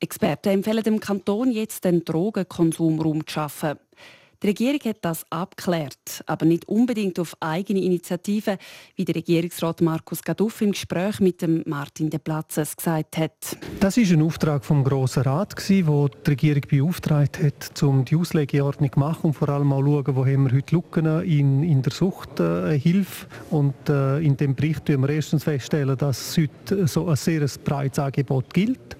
Experten 0.00 0.48
empfehlen 0.48 0.82
dem 0.82 0.98
Kanton 0.98 1.52
jetzt 1.52 1.84
den 1.84 2.04
Drogenkonsumraum 2.04 3.24
zu 3.24 3.34
schaffen. 3.34 3.78
Die 4.42 4.48
Regierung 4.48 4.80
hat 4.84 4.98
das 5.00 5.24
abgeklärt, 5.30 6.22
aber 6.26 6.44
nicht 6.44 6.68
unbedingt 6.68 7.18
auf 7.18 7.36
eigene 7.40 7.80
Initiative, 7.80 8.58
wie 8.94 9.04
der 9.04 9.14
Regierungsrat 9.14 9.80
Markus 9.80 10.22
Gaduff 10.22 10.60
im 10.60 10.72
Gespräch 10.72 11.20
mit 11.20 11.40
dem 11.40 11.62
Martin 11.66 12.10
de 12.10 12.18
Platzes 12.18 12.76
gesagt 12.76 13.16
hat. 13.16 13.56
Das 13.80 13.96
ist 13.96 14.12
ein 14.12 14.22
Auftrag 14.22 14.64
vom 14.64 14.84
Grossen 14.84 15.22
Rat, 15.22 15.54
wo 15.84 16.08
die 16.08 16.30
Regierung 16.30 16.62
beauftragt 16.68 17.42
hat, 17.42 17.82
um 17.82 18.04
die 18.04 18.16
Auslegeordnung 18.16 18.92
zu 18.92 18.98
machen 18.98 19.26
und 19.26 19.32
vor 19.34 19.48
allem 19.48 19.72
auch 19.72 19.82
schauen, 19.82 20.16
wo 20.16 20.26
haben 20.26 20.44
wir 20.44 20.56
heute 20.56 20.74
Lücken 20.74 21.06
in, 21.22 21.62
in 21.62 21.82
der 21.82 21.92
Suchthilfe. 21.92 23.26
Äh, 23.26 23.54
und 23.54 23.88
äh, 23.88 24.18
in 24.18 24.36
dem 24.36 24.54
Bericht 24.54 24.88
wir 24.88 25.08
erstens 25.08 25.44
feststellen, 25.44 25.96
dass 25.96 26.36
heute 26.36 26.86
so 26.86 27.08
ein 27.08 27.16
sehr 27.16 27.46
breites 27.64 27.98
Angebot 27.98 28.52
gilt, 28.52 28.96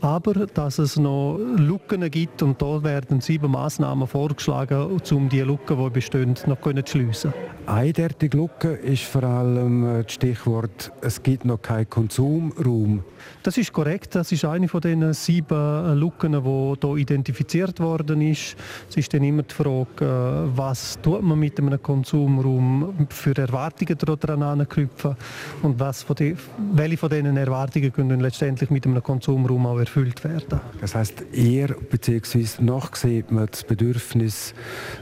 aber 0.00 0.46
dass 0.46 0.78
es 0.78 0.96
noch 0.96 1.38
Lücken 1.38 2.08
gibt 2.10 2.42
und 2.42 2.60
da 2.60 2.82
werden 2.82 3.20
sieben 3.20 3.50
Maßnahmen 3.50 4.06
vorgeschlagen, 4.06 4.77
um 4.86 5.28
die 5.28 5.40
Lücken, 5.40 5.82
die 5.82 5.90
bestehen, 5.90 6.34
noch 6.46 6.60
zu 6.60 6.82
schliessen. 6.86 7.32
Eindeutige 7.66 8.36
Lücke 8.36 8.68
ist 8.68 9.04
vor 9.04 9.24
allem 9.24 9.84
äh, 9.84 10.02
das 10.02 10.14
Stichwort, 10.14 10.90
es 11.02 11.22
gibt 11.22 11.44
noch 11.44 11.60
keinen 11.60 11.90
Konsumraum. 11.90 13.04
Das 13.42 13.58
ist 13.58 13.72
korrekt. 13.72 14.14
Das 14.14 14.32
ist 14.32 14.44
eine 14.44 14.68
von 14.68 14.80
den 14.80 15.12
sieben 15.12 15.54
äh, 15.54 15.94
Lücken, 15.94 16.32
die 16.32 16.40
hier 16.80 16.96
identifiziert 16.96 17.78
worden 17.80 18.22
ist. 18.22 18.56
Es 18.88 18.96
ist 18.96 19.12
dann 19.12 19.22
immer 19.22 19.42
die 19.42 19.54
Frage, 19.54 19.86
äh, 20.00 20.56
was 20.56 20.98
tut 21.02 21.22
man 21.22 21.38
mit 21.38 21.58
einem 21.58 21.82
Konsumraum 21.82 23.06
für 23.10 23.36
Erwartungen 23.36 23.98
daran 23.98 24.42
anknüpfen 24.42 25.16
und 25.62 25.78
was 25.78 26.02
von 26.02 26.16
die, 26.16 26.36
welche 26.72 26.96
von 26.96 27.10
diesen 27.10 27.36
Erwartungen 27.36 27.92
können 27.92 28.20
letztendlich 28.20 28.70
mit 28.70 28.86
einem 28.86 29.02
Konsumraum 29.02 29.66
auch 29.66 29.78
erfüllt 29.78 30.24
werden. 30.24 30.60
Das 30.80 30.94
heißt, 30.94 31.24
eher 31.32 31.68
bzw. 31.68 32.62
noch 32.62 32.94
sieht 32.96 33.30
man 33.30 33.46
das 33.50 33.62
Bedürfnis 33.64 34.54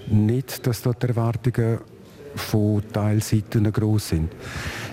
nicht, 0.09 0.67
dass 0.67 0.83
dort 0.83 1.05
Erwartungen 1.05 1.79
von 2.37 2.83
Teilseiten 2.93 3.71
groß 3.73 4.09
sind? 4.09 4.33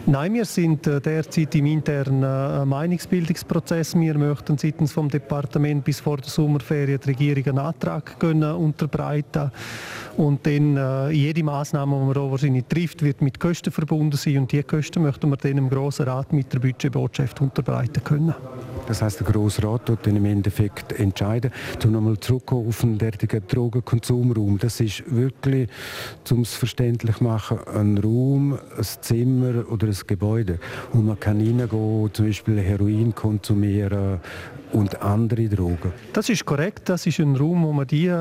Nein, 0.06 0.34
wir 0.34 0.46
sind 0.46 0.86
äh, 0.88 1.00
derzeit 1.00 1.56
im 1.56 1.66
internen 1.66 2.24
äh, 2.24 2.66
Meinungsbildungsprozess. 2.66 3.96
Wir 3.96 4.18
möchten 4.18 4.58
seitens 4.58 4.92
vom 4.92 5.10
Departement 5.10 5.84
bis 5.84 6.00
vor 6.00 6.18
der 6.18 6.30
Sommerferien 6.30 7.00
die 7.04 7.10
Regierung 7.10 7.46
einen 7.46 7.60
Antrag 7.60 8.20
können 8.20 8.52
unterbreiten 8.54 9.52
und 10.18 10.46
dann 10.46 10.78
äh, 10.78 11.10
jede 11.12 11.44
Maßnahme, 11.44 11.98
die 11.98 12.20
man 12.20 12.32
wahrscheinlich 12.32 12.66
trifft, 12.66 13.02
wird 13.02 13.22
mit 13.22 13.40
Kosten 13.40 13.72
verbunden 13.72 14.18
sein 14.18 14.40
und 14.40 14.52
diese 14.52 14.64
Kosten 14.64 15.04
möchten 15.04 15.30
wir 15.30 15.38
dann 15.38 15.58
im 15.58 15.70
Grossen 15.70 16.06
Rat 16.06 16.34
mit 16.34 16.52
der 16.52 16.60
Budgetbotschaft 16.60 17.40
unterbreiten 17.40 18.04
können. 18.04 18.34
Das 18.88 19.02
heißt, 19.02 19.20
der 19.22 19.28
Grosse 19.28 19.64
Rat 19.64 19.90
wird 19.90 20.06
im 20.08 20.26
Endeffekt 20.26 21.00
entscheiden. 21.00 21.52
Um 21.84 21.92
nochmal 21.92 22.20
zurückkommen 22.20 22.68
auf 22.68 22.82
den 22.82 22.98
derartigen 22.98 23.42
Drogenkonsumraum. 23.48 24.58
Das 24.60 24.80
ist 24.80 25.04
wirklich, 25.08 25.70
um 26.32 26.42
es 26.42 26.54
verständlich 26.54 27.18
zu 27.18 27.24
machen, 27.24 27.60
ein 27.74 27.98
Raum, 27.98 28.54
ein 28.54 28.84
Zimmer 29.02 29.70
oder 29.70 29.88
ein 29.88 29.98
Gebäude, 30.08 30.60
wo 30.92 31.02
man 31.02 31.20
kann 31.20 31.38
reingehen, 31.38 32.10
zum 32.14 32.26
Beispiel 32.26 32.60
Heroin 32.60 33.16
konsumieren 33.16 34.20
und 34.74 35.02
andere 35.02 35.48
Drogen. 35.48 35.94
Das 36.14 36.30
ist 36.30 36.46
korrekt. 36.46 36.90
Das 36.90 37.06
ist 37.06 37.20
ein 37.20 37.36
Raum, 37.36 37.64
wo 37.64 37.72
man 37.72 37.88
die 37.88 38.08
äh, 38.08 38.12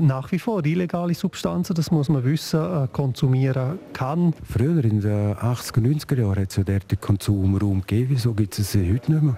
nach 0.00 0.30
wie 0.32 0.38
vor 0.38 0.64
illegale 0.64 1.14
Substanzen, 1.14 1.74
das 1.74 1.90
muss 1.90 2.08
man 2.08 2.24
wissen, 2.24 2.60
äh, 2.60 2.88
konsumieren 2.92 3.78
kann. 3.92 4.32
Früher 4.44 4.84
in 4.84 5.00
den 5.00 5.34
80er, 5.34 5.80
90er 5.80 6.18
Jahren 6.20 6.42
hat 6.42 6.50
es 6.50 6.56
ja 6.56 6.64
derartigen 6.64 7.00
Konsumraum 7.00 7.80
gegeben. 7.82 8.06
Wieso 8.10 8.32
gibt 8.32 8.58
es 8.58 8.72
sie 8.72 8.92
heute 8.92 9.12
nicht 9.12 9.22
mehr? 9.22 9.36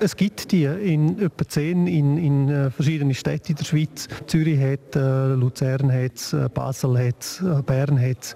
Es 0.00 0.16
gibt 0.16 0.52
die 0.52 0.64
in 0.64 1.20
etwa 1.20 1.48
zehn 1.48 1.86
in, 1.86 2.18
in 2.18 2.48
äh, 2.48 2.70
verschiedenen 2.70 3.14
Städten 3.14 3.52
in 3.52 3.56
der 3.56 3.64
Schweiz. 3.64 4.08
Zürich 4.26 4.60
hat 4.60 4.96
äh, 4.96 5.34
Luzern 5.34 5.92
hat 5.92 6.32
äh, 6.32 6.48
Basel 6.48 6.98
hat 6.98 7.42
äh, 7.42 7.62
Bern 7.62 8.00
hat 8.00 8.34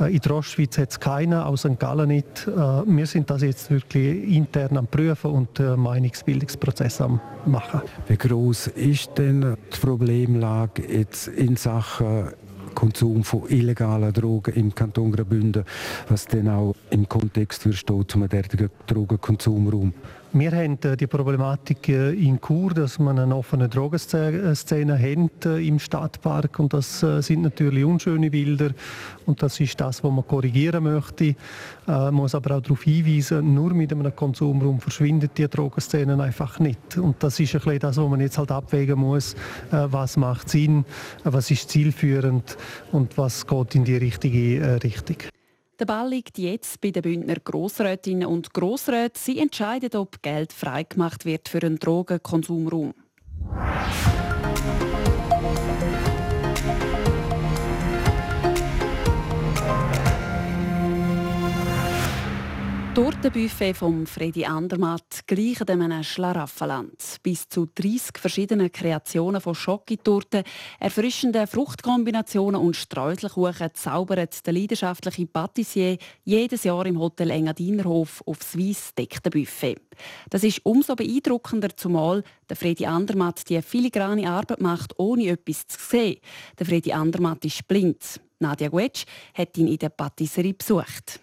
äh, 0.00 0.14
in 0.14 0.20
der 0.20 0.32
Ostschweiz 0.32 0.78
hat 0.78 0.90
es 0.90 1.00
keinen, 1.00 1.34
auch 1.34 1.56
St. 1.56 1.78
Gallen 1.78 2.08
nicht. 2.08 2.46
Äh, 2.46 2.50
wir 2.50 3.06
sind 3.06 3.30
das 3.30 3.42
jetzt 3.42 3.70
wirklich 3.70 4.34
intern 4.34 4.76
am 4.76 4.86
Prüfen 4.86 5.30
und 5.30 5.58
den 5.58 5.80
Meinungsbildungsprozess 5.80 7.00
am 7.00 7.20
machen. 7.46 7.80
Wie 8.08 8.16
groß 8.16 8.68
ist 8.68 9.16
denn 9.16 9.56
die 9.72 9.80
Problemlage 9.80 10.82
jetzt 10.82 11.28
in 11.28 11.56
Sachen 11.56 12.28
Konsum 12.74 13.22
von 13.22 13.48
illegalen 13.48 14.12
Drogen 14.12 14.54
im 14.54 14.74
Kanton 14.74 15.12
Graubünden, 15.12 15.64
was 16.08 16.26
dann 16.26 16.48
auch 16.48 16.74
im 16.90 17.08
Kontext 17.08 17.62
steht 17.74 18.10
zum 18.10 18.28
derartigen 18.28 18.70
Drogenkonsumraum? 18.86 19.92
Wir 20.34 20.50
haben 20.52 20.78
äh, 20.84 20.96
die 20.96 21.06
Problematik 21.06 21.90
äh, 21.90 22.12
in 22.12 22.40
Chur, 22.40 22.72
dass 22.72 22.98
man 22.98 23.18
eine 23.18 23.36
offene 23.36 23.68
Drogenszene 23.68 24.98
hat 24.98 25.44
äh, 25.44 25.68
im 25.68 25.78
Stadtpark 25.78 26.58
und 26.58 26.72
das 26.72 27.00
sind 27.00 27.42
natürlich 27.42 27.84
unschöne 27.84 28.30
Bilder 28.30 28.70
und 29.26 29.42
das 29.42 29.60
ist 29.60 29.78
das, 29.78 30.02
was 30.02 30.10
man 30.10 30.26
korrigieren 30.26 30.84
möchte. 30.84 31.34
Man 31.86 32.14
muss 32.14 32.34
aber 32.34 32.56
auch 32.56 32.62
darauf 32.62 32.82
hinweisen, 32.82 33.54
nur 33.54 33.74
mit 33.74 33.92
einem 33.92 34.14
Konsumraum 34.14 34.80
verschwindet 34.80 35.36
die 35.36 35.48
Drogenszene 35.48 36.20
einfach 36.22 36.58
nicht. 36.60 36.96
Und 36.96 37.22
das 37.22 37.38
ist 37.38 37.54
ein 37.54 37.60
bisschen 37.60 37.80
das, 37.80 37.96
was 37.98 38.08
man 38.08 38.20
jetzt 38.20 38.38
halt 38.38 38.52
abwägen 38.52 38.98
muss. 38.98 39.34
Was 39.70 40.16
macht 40.16 40.48
Sinn, 40.48 40.84
was 41.24 41.50
ist 41.50 41.68
zielführend 41.70 42.56
und 42.92 43.18
was 43.18 43.46
geht 43.46 43.74
in 43.74 43.84
die 43.84 43.96
richtige 43.96 44.82
Richtung. 44.82 45.16
Der 45.78 45.86
Ball 45.86 46.08
liegt 46.08 46.38
jetzt 46.38 46.80
bei 46.80 46.90
den 46.90 47.02
Bündner 47.02 47.36
Grossrätinnen 47.36 48.26
und 48.26 48.52
Grossräten. 48.52 49.18
Sie 49.18 49.38
entscheiden, 49.38 49.96
ob 49.96 50.22
Geld 50.22 50.52
freigemacht 50.52 51.24
wird 51.24 51.48
für 51.48 51.62
einen 51.62 51.78
Drogenkonsumraum. 51.78 52.94
Tortenbuffet 62.94 63.72
vom 63.72 64.06
Freddy 64.06 64.44
Andermatt 64.44 65.26
gleicht 65.26 65.70
einem 65.70 66.02
Schlaraffenland. 66.02 67.16
Bis 67.22 67.48
zu 67.48 67.66
30 67.74 68.18
verschiedene 68.18 68.68
Kreationen 68.68 69.40
von 69.40 69.54
Schokitorten, 69.54 70.44
erfrischenden 70.78 71.46
Fruchtkombinationen 71.46 72.60
und 72.60 72.76
Streuselkuchen 72.76 73.70
zaubert 73.72 74.46
der 74.46 74.52
leidenschaftliche 74.52 75.26
Patissier 75.26 75.96
jedes 76.24 76.64
Jahr 76.64 76.84
im 76.84 76.98
Hotel 76.98 77.30
Engadinerhof 77.30 78.22
aufs 78.26 78.58
weiss 78.58 78.94
deckte 78.94 79.30
Buffet. 79.30 79.80
Das 80.28 80.44
ist 80.44 80.60
umso 80.62 80.94
beeindruckender, 80.94 81.74
zumal 81.74 82.22
der 82.50 82.56
Freddy 82.56 82.84
Andermatt 82.84 83.48
die 83.48 83.62
filigrane 83.62 84.28
Arbeit 84.28 84.60
macht, 84.60 84.98
ohne 84.98 85.28
etwas 85.28 85.66
zu 85.66 85.78
sehen. 85.80 86.20
Der 86.58 86.66
Freddy 86.66 86.92
Andermatt 86.92 87.42
ist 87.46 87.66
blind. 87.66 88.20
Nadia 88.38 88.68
Guetsch 88.68 89.06
hat 89.32 89.56
ihn 89.56 89.68
in 89.68 89.78
der 89.78 89.88
Patisserie 89.88 90.52
besucht. 90.52 91.20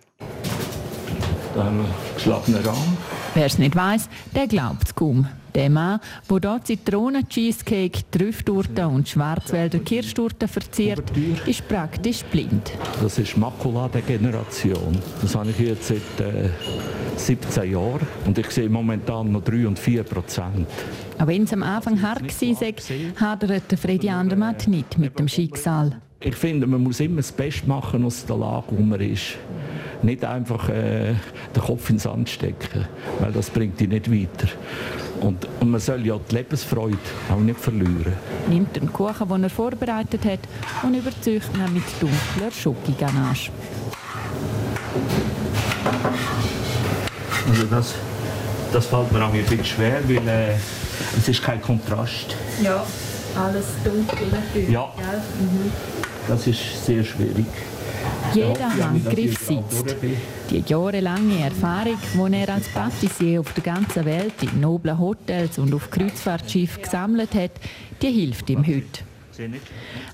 Wir 1.60 1.86
geschlagenen 2.15 2.65
Rahm, 2.65 2.98
Wer 3.34 3.45
es 3.45 3.58
nicht 3.58 3.76
weiß, 3.76 4.08
der 4.34 4.48
glaubt 4.48 4.86
es 4.86 4.95
kaum. 4.95 5.28
Der 5.54 5.69
Mann, 5.69 6.00
der 6.30 6.39
hier 6.39 6.63
Zitronen-Cheesecake, 6.63 8.04
Trüfftorte 8.12 8.88
und 8.88 9.10
Schwarzwälder 9.10 9.80
Kirschtorte 9.80 10.48
verziert, 10.48 11.04
ist 11.45 11.67
praktisch 11.67 12.24
blind. 12.24 12.72
Das 13.02 13.17
ist 13.17 13.36
Makuladegeneration. 13.36 14.98
Das 15.22 15.36
habe 15.36 15.50
ich 15.50 15.60
jetzt 15.60 15.88
seit 15.88 16.26
äh, 16.26 16.50
17 17.17 17.72
Jahren 17.72 18.08
und 18.26 18.38
ich 18.38 18.50
sehe 18.52 18.69
momentan 18.69 19.32
noch 19.32 19.43
3 19.43 19.67
und 19.67 19.80
4 19.80 20.04
Prozent. 20.04 20.67
Auch 21.17 21.28
wenn 21.28 21.43
es 21.43 21.52
am 21.52 21.63
Anfang 21.63 22.02
hart 22.02 22.22
war, 22.24 23.30
hadert 23.30 23.80
Freddy 23.80 24.10
Andermatt 24.10 24.67
nicht 24.67 24.98
mit 24.98 25.19
dem 25.19 25.28
Schicksal. 25.28 26.00
Ich 26.22 26.36
finde, 26.36 26.67
man 26.67 26.84
muss 26.84 27.00
immer 27.00 27.17
das 27.17 27.32
Beste 27.32 27.67
machen 27.67 28.04
aus 28.06 28.26
der 28.26 28.38
Lage, 28.38 28.67
wo 28.72 28.82
man 28.82 29.00
ist. 29.00 29.38
Nicht 30.01 30.23
einfach 30.23 30.69
äh, 30.69 31.13
den 31.55 31.62
Kopf 31.62 31.89
ins 31.89 32.03
Sand 32.03 32.29
stecken, 32.29 32.88
weil 33.19 33.31
das 33.31 33.49
bringt 33.49 33.79
dich 33.79 33.89
nicht 33.89 34.09
weiter. 34.09 34.47
Und, 35.19 35.47
und 35.59 35.71
man 35.71 35.81
soll 35.81 36.05
ja 36.05 36.17
die 36.29 36.35
Lebensfreude 36.35 36.97
auch 37.29 37.39
nicht 37.39 37.59
verlieren. 37.59 38.13
Nimmt 38.47 38.75
den 38.75 38.91
Kuchen, 38.93 39.27
den 39.27 39.43
er 39.43 39.49
vorbereitet 39.49 40.23
hat, 40.23 40.39
und 40.83 40.93
überzeugt 40.93 41.49
ihn 41.53 41.73
mit 41.73 41.83
dunkler 41.99 42.51
Schokoganache. 42.51 43.51
Also 47.49 47.63
das, 47.65 47.95
das 48.71 48.85
fällt 48.85 49.12
mir 49.12 49.25
auch 49.25 49.33
ein 49.33 49.43
bisschen 49.43 49.65
schwer, 49.65 49.99
weil 50.07 50.27
äh, 50.27 50.55
es 51.17 51.27
ist 51.27 51.43
kein 51.43 51.62
Kontrast. 51.62 52.35
Ja, 52.62 52.85
alles 53.35 53.65
dunkel 53.83 54.27
natürlich. 54.31 54.69
Ja. 54.69 54.93
Mhm. 55.39 55.71
Das 56.27 56.47
ist 56.47 56.85
sehr 56.85 57.03
schwierig. 57.03 57.47
Jeder 58.34 58.76
Handgriff 58.76 59.38
sitzt. 59.39 59.95
Die 60.50 60.63
jahrelange 60.65 61.45
Erfahrung, 61.45 61.98
die 62.13 62.36
er 62.36 62.54
als 62.54 62.67
Patissier 62.69 63.39
auf 63.39 63.54
der 63.54 63.63
ganzen 63.63 64.06
Welt 64.06 64.41
in 64.41 64.62
noblen 64.62 64.98
Hotels 64.98 65.58
und 65.58 65.74
auf 65.74 65.89
Kreuzfahrtschiffen 65.89 66.84
gesammelt 66.84 67.34
hat, 67.34 67.52
die 68.02 68.12
hilft 68.12 68.50
ihm 68.50 68.65
heute. 68.65 69.04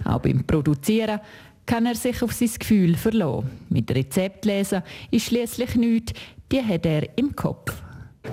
Auch 0.04 0.20
beim 0.20 0.44
Produzieren 0.46 1.20
kann 1.66 1.86
er 1.86 1.96
sich 1.96 2.22
auf 2.22 2.34
sein 2.34 2.52
Gefühl 2.58 2.96
verlassen. 2.96 3.50
Mit 3.70 3.92
Rezept 3.92 4.46
lesen 4.46 4.84
ist 5.12 5.26
schließlich 5.26 5.76
nichts, 5.76 6.14
die 6.52 6.64
hat 6.64 6.86
er 6.86 7.18
im 7.18 7.36
Kopf. 7.36 7.74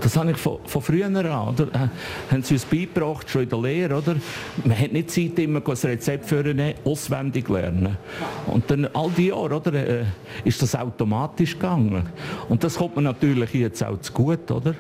Das 0.00 0.16
habe 0.16 0.30
ich 0.32 0.36
von, 0.36 0.58
von 0.64 0.82
früher 0.82 1.06
an. 1.06 1.16
Oder? 1.16 1.64
Äh, 1.68 1.88
haben 2.30 2.42
sie 2.42 2.54
uns 2.54 2.64
beigebracht, 2.64 3.28
schon 3.28 3.42
in 3.42 3.48
der 3.48 3.60
Lehre. 3.60 3.96
Oder? 3.96 4.16
Man 4.64 4.78
hat 4.78 4.92
nicht 4.92 5.10
Zeit, 5.10 5.38
immer 5.38 5.60
ein 5.66 5.72
Rezept 5.72 6.26
für 6.26 6.44
eine 6.44 6.74
auswendig 6.84 7.48
lernen. 7.48 7.96
Und 8.46 8.70
dann 8.70 8.86
all 8.92 9.10
die 9.16 9.28
Jahre 9.28 9.56
oder, 9.56 9.72
äh, 9.72 10.04
ist 10.44 10.62
das 10.62 10.74
automatisch 10.74 11.54
gegangen. 11.54 12.08
Und 12.48 12.64
das 12.64 12.76
kommt 12.76 12.96
mir 12.96 13.02
natürlich 13.02 13.52
jetzt 13.54 13.84
auch 13.84 14.00
zu 14.00 14.12
gut. 14.12 14.50
Oder? 14.50 14.74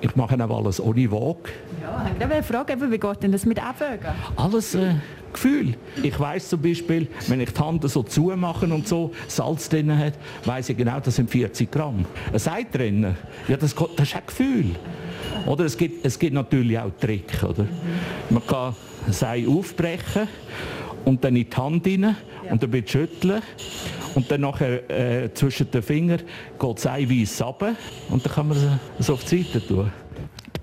Ich 0.00 0.14
mache 0.16 0.42
auch 0.42 0.58
alles 0.58 0.80
ohne 0.80 1.10
Waage. 1.10 1.50
Ja, 1.82 2.10
ich 2.18 2.28
wollte 2.28 2.42
fragen, 2.42 2.92
wie 2.92 2.98
geht 2.98 3.22
denn 3.22 3.32
das 3.32 3.44
mit 3.46 3.62
Abwägen? 3.62 4.10
Alles 4.36 4.74
äh, 4.74 4.94
Gefühl. 5.36 5.74
Ich 6.02 6.18
weiß 6.18 6.48
zum 6.48 6.62
Beispiel, 6.62 7.08
wenn 7.28 7.40
ich 7.40 7.52
die 7.52 7.60
Hand 7.60 7.88
so 7.88 8.02
zumache 8.02 8.66
und 8.66 8.88
so 8.88 9.12
Salz 9.28 9.68
drin 9.68 9.96
hat, 9.96 10.14
weiß 10.44 10.70
ich 10.70 10.76
genau, 10.76 10.98
das 10.98 11.16
sind 11.16 11.30
40 11.30 11.70
Gramm. 11.70 12.06
Ein 12.32 12.52
Ei 12.52 12.64
drin, 12.64 13.14
ja, 13.46 13.56
das, 13.56 13.74
das 13.74 14.08
ist 14.08 14.16
ein 14.16 14.22
Gefühl. 14.26 14.74
Oder 15.46 15.64
es 15.66 15.76
gibt, 15.76 16.04
es 16.04 16.18
gibt 16.18 16.32
natürlich 16.34 16.78
auch 16.78 16.90
Trick. 16.98 17.42
Oder? 17.42 17.66
Man 18.30 18.46
kann 18.46 18.74
das 19.06 19.22
Ei 19.22 19.46
aufbrechen 19.46 20.26
und 21.04 21.22
dann 21.22 21.36
in 21.36 21.48
die 21.48 21.56
Hand 21.56 21.86
rein 21.86 22.16
und 22.50 22.62
dann 22.62 22.72
wird 22.72 22.90
schütteln. 22.90 23.42
Und 24.14 24.30
dann 24.30 24.40
nachher 24.40 24.90
äh, 24.90 25.34
zwischen 25.34 25.70
den 25.70 25.82
Fingern 25.82 26.22
geht 26.58 26.76
das 26.76 26.86
Ei 26.86 27.06
weiss 27.08 27.42
runter 27.42 27.76
und 28.08 28.24
dann 28.24 28.32
kann 28.32 28.48
man 28.48 28.80
es 28.98 29.10
auf 29.10 29.22
die 29.24 29.42
Seite 29.42 29.66
tun. 29.66 29.92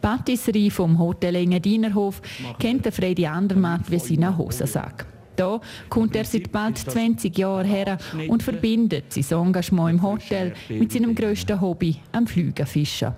Patisserie 0.04 0.70
vom 0.70 1.00
Hotel 1.00 1.34
Engadinerhof 1.36 2.22
kennt 2.60 2.84
der 2.84 2.92
Freddy 2.92 3.26
Andermatt 3.26 3.90
wie 3.90 4.00
seinen 4.00 4.38
Hosensack. 4.38 5.06
Da 5.38 5.62
kommt 5.88 6.14
er 6.18 6.26
seit 6.26 6.52
bald 6.52 6.78
20 6.78 7.38
Jahren 7.38 7.66
her 7.66 7.98
und 8.28 8.44
verbindet 8.44 9.14
sein 9.14 9.46
Engagement 9.46 9.92
im 9.92 10.04
Hotel 10.04 10.54
mit 10.68 10.92
seinem 10.92 11.16
grössten 11.16 11.60
Hobby, 11.60 11.96
am 12.12 12.28
Flügenfischen. 12.28 13.14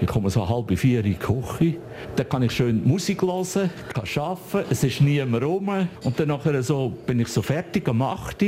Ich 0.00 0.06
komme 0.06 0.30
so 0.30 0.48
halb 0.48 0.78
vier 0.78 1.04
in 1.04 1.12
die 1.12 1.14
Küche. 1.18 1.78
Dann 2.14 2.28
kann 2.28 2.44
ich 2.44 2.52
schön 2.52 2.86
Musik 2.86 3.20
hören, 3.22 3.70
kann 3.92 4.22
arbeiten, 4.22 4.68
es 4.70 4.84
ist 4.84 5.00
niemand 5.00 5.42
rum. 5.42 5.68
Und 6.04 6.20
dann 6.20 6.28
nachher 6.28 6.62
so, 6.62 6.92
bin 7.04 7.18
ich 7.18 7.28
so 7.28 7.42
fertig 7.42 7.88
am 7.88 8.00
8 8.00 8.44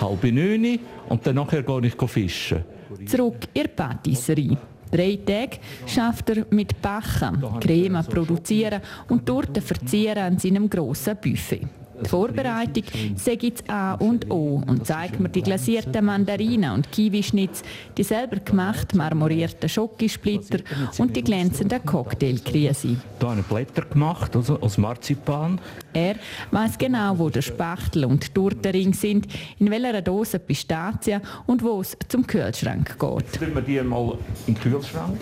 halb 0.00 0.24
neun 0.24 0.80
und 1.08 1.24
dann 1.24 1.36
nachher 1.36 1.62
gehe 1.62 1.86
ich 1.86 2.10
fischen. 2.10 2.64
Zurück 3.06 3.46
in 3.54 3.62
die 3.62 3.68
Patisserie. 3.68 4.56
Drei 4.92 5.18
Tage 5.24 5.58
schafft 5.86 6.28
er 6.28 6.44
mit 6.50 6.82
Bachen, 6.82 7.42
Creme 7.60 8.04
produzieren 8.04 8.82
und 9.08 9.24
Torten 9.24 9.62
verzieren 9.62 10.18
an 10.18 10.38
seinem 10.38 10.68
grossen 10.68 11.16
Buffet. 11.18 11.66
Die 12.00 12.08
Vorbereitung 12.08 12.84
sei 13.16 13.38
jetzt 13.40 13.68
A 13.68 13.94
und 13.94 14.30
O 14.30 14.62
und 14.66 14.86
zeigt 14.86 15.20
mir 15.20 15.28
die 15.28 15.42
glasierten 15.42 16.04
Mandarinen 16.04 16.72
und 16.72 16.90
Kiwischnitz, 16.90 17.62
die 17.96 18.02
selber 18.02 18.36
gemacht 18.36 18.94
marmorierten 18.94 19.68
Schokosplitter 19.68 20.58
und 20.98 21.16
die 21.16 21.22
glänzenden 21.22 21.84
Cocktailkrise. 21.84 22.96
Da 23.18 23.30
habe 23.30 23.40
ich 23.40 23.46
Blätter 23.46 23.82
gemacht, 23.82 24.34
also 24.34 24.60
aus 24.60 24.78
Marzipan. 24.78 25.60
Er 25.92 26.16
weiß 26.50 26.78
genau, 26.78 27.18
wo 27.18 27.28
der 27.28 27.42
Spachtel 27.42 28.04
und 28.04 28.26
die 28.26 28.32
Tortenring 28.32 28.94
sind, 28.94 29.26
in 29.58 29.70
welcher 29.70 30.02
Dose 30.02 30.38
Pistazien 30.38 31.20
und 31.46 31.62
wo 31.62 31.80
es 31.80 31.96
zum 32.08 32.26
Kühlschrank 32.26 32.98
geht. 32.98 33.40
Jetzt 33.40 33.40
wir 33.40 33.62
die 33.62 33.82
mal 33.82 34.16
in 34.46 34.54
den 34.54 34.60
Kühlschrank. 34.62 35.20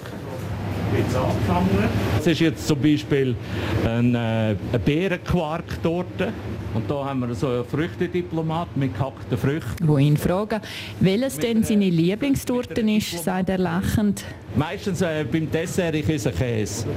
Jetzt 0.96 1.16
anfangen. 1.16 1.68
Das 2.16 2.26
ist 2.26 2.40
jetzt 2.40 2.66
zum 2.66 2.81
Beispiel 2.81 3.37
eine, 3.85 4.57
eine 4.72 4.79
Beerenquark-Torte. 4.79 6.33
Und 6.74 6.90
da 6.90 7.05
haben 7.05 7.20
wir 7.20 7.35
so 7.35 7.48
einen 7.48 7.64
Früchtediplomat 7.64 8.76
mit 8.76 8.94
gehackten 8.94 9.38
Früchten. 9.38 9.88
Wo 9.88 9.98
ihn 9.98 10.16
fragen, 10.16 10.61
welches 11.00 11.38
denn 11.38 11.62
seine 11.62 11.88
Lieblingstorte 11.88 12.81
ist, 12.81 13.24
sagt 13.24 13.48
er 13.48 13.59
lachend. 13.59 14.24
Meistens 14.57 15.03
äh, 15.03 15.24
beim 15.31 15.50
Dessert 15.50 15.94
ich 15.94 16.09
esse 16.09 16.33
Käse. 16.33 16.87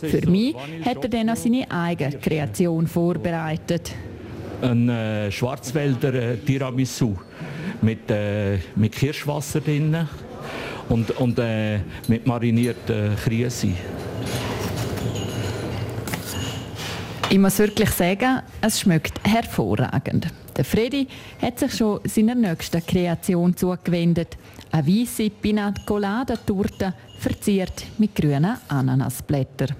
Für 0.00 0.30
mich 0.30 0.54
hat 0.84 1.02
er 1.02 1.08
dann 1.08 1.30
auch 1.30 1.36
seine 1.36 1.70
eigene 1.70 2.18
Kreation 2.18 2.86
vorbereitet. 2.86 3.92
Ein 4.62 4.88
äh, 4.88 5.30
Schwarzwälder 5.30 6.14
äh, 6.14 6.36
Tiramisu 6.36 7.14
mit, 7.82 8.10
äh, 8.10 8.58
mit 8.74 8.92
Kirschwasser 8.92 9.60
drin 9.60 10.08
und, 10.88 11.10
und 11.18 11.38
äh, 11.38 11.80
mit 12.08 12.26
marinierten 12.26 13.16
Krise. 13.16 13.68
Ich 17.28 17.38
muss 17.38 17.58
wirklich 17.58 17.90
sagen, 17.90 18.40
es 18.60 18.80
schmeckt 18.80 19.18
hervorragend. 19.26 20.28
Der 20.56 20.64
Freddy 20.64 21.08
hat 21.42 21.58
sich 21.58 21.74
schon 21.74 22.00
seiner 22.04 22.34
nächsten 22.34 22.84
Kreation 22.86 23.56
zugewendet. 23.56 24.38
Eine 24.70 24.86
weiße 24.86 25.30
Pinat 25.30 25.84
Colada 25.84 26.36
Torte 26.36 26.94
verziert 27.18 27.84
mit 27.98 28.14
grünen 28.14 28.56
Ananasblättern. 28.68 29.74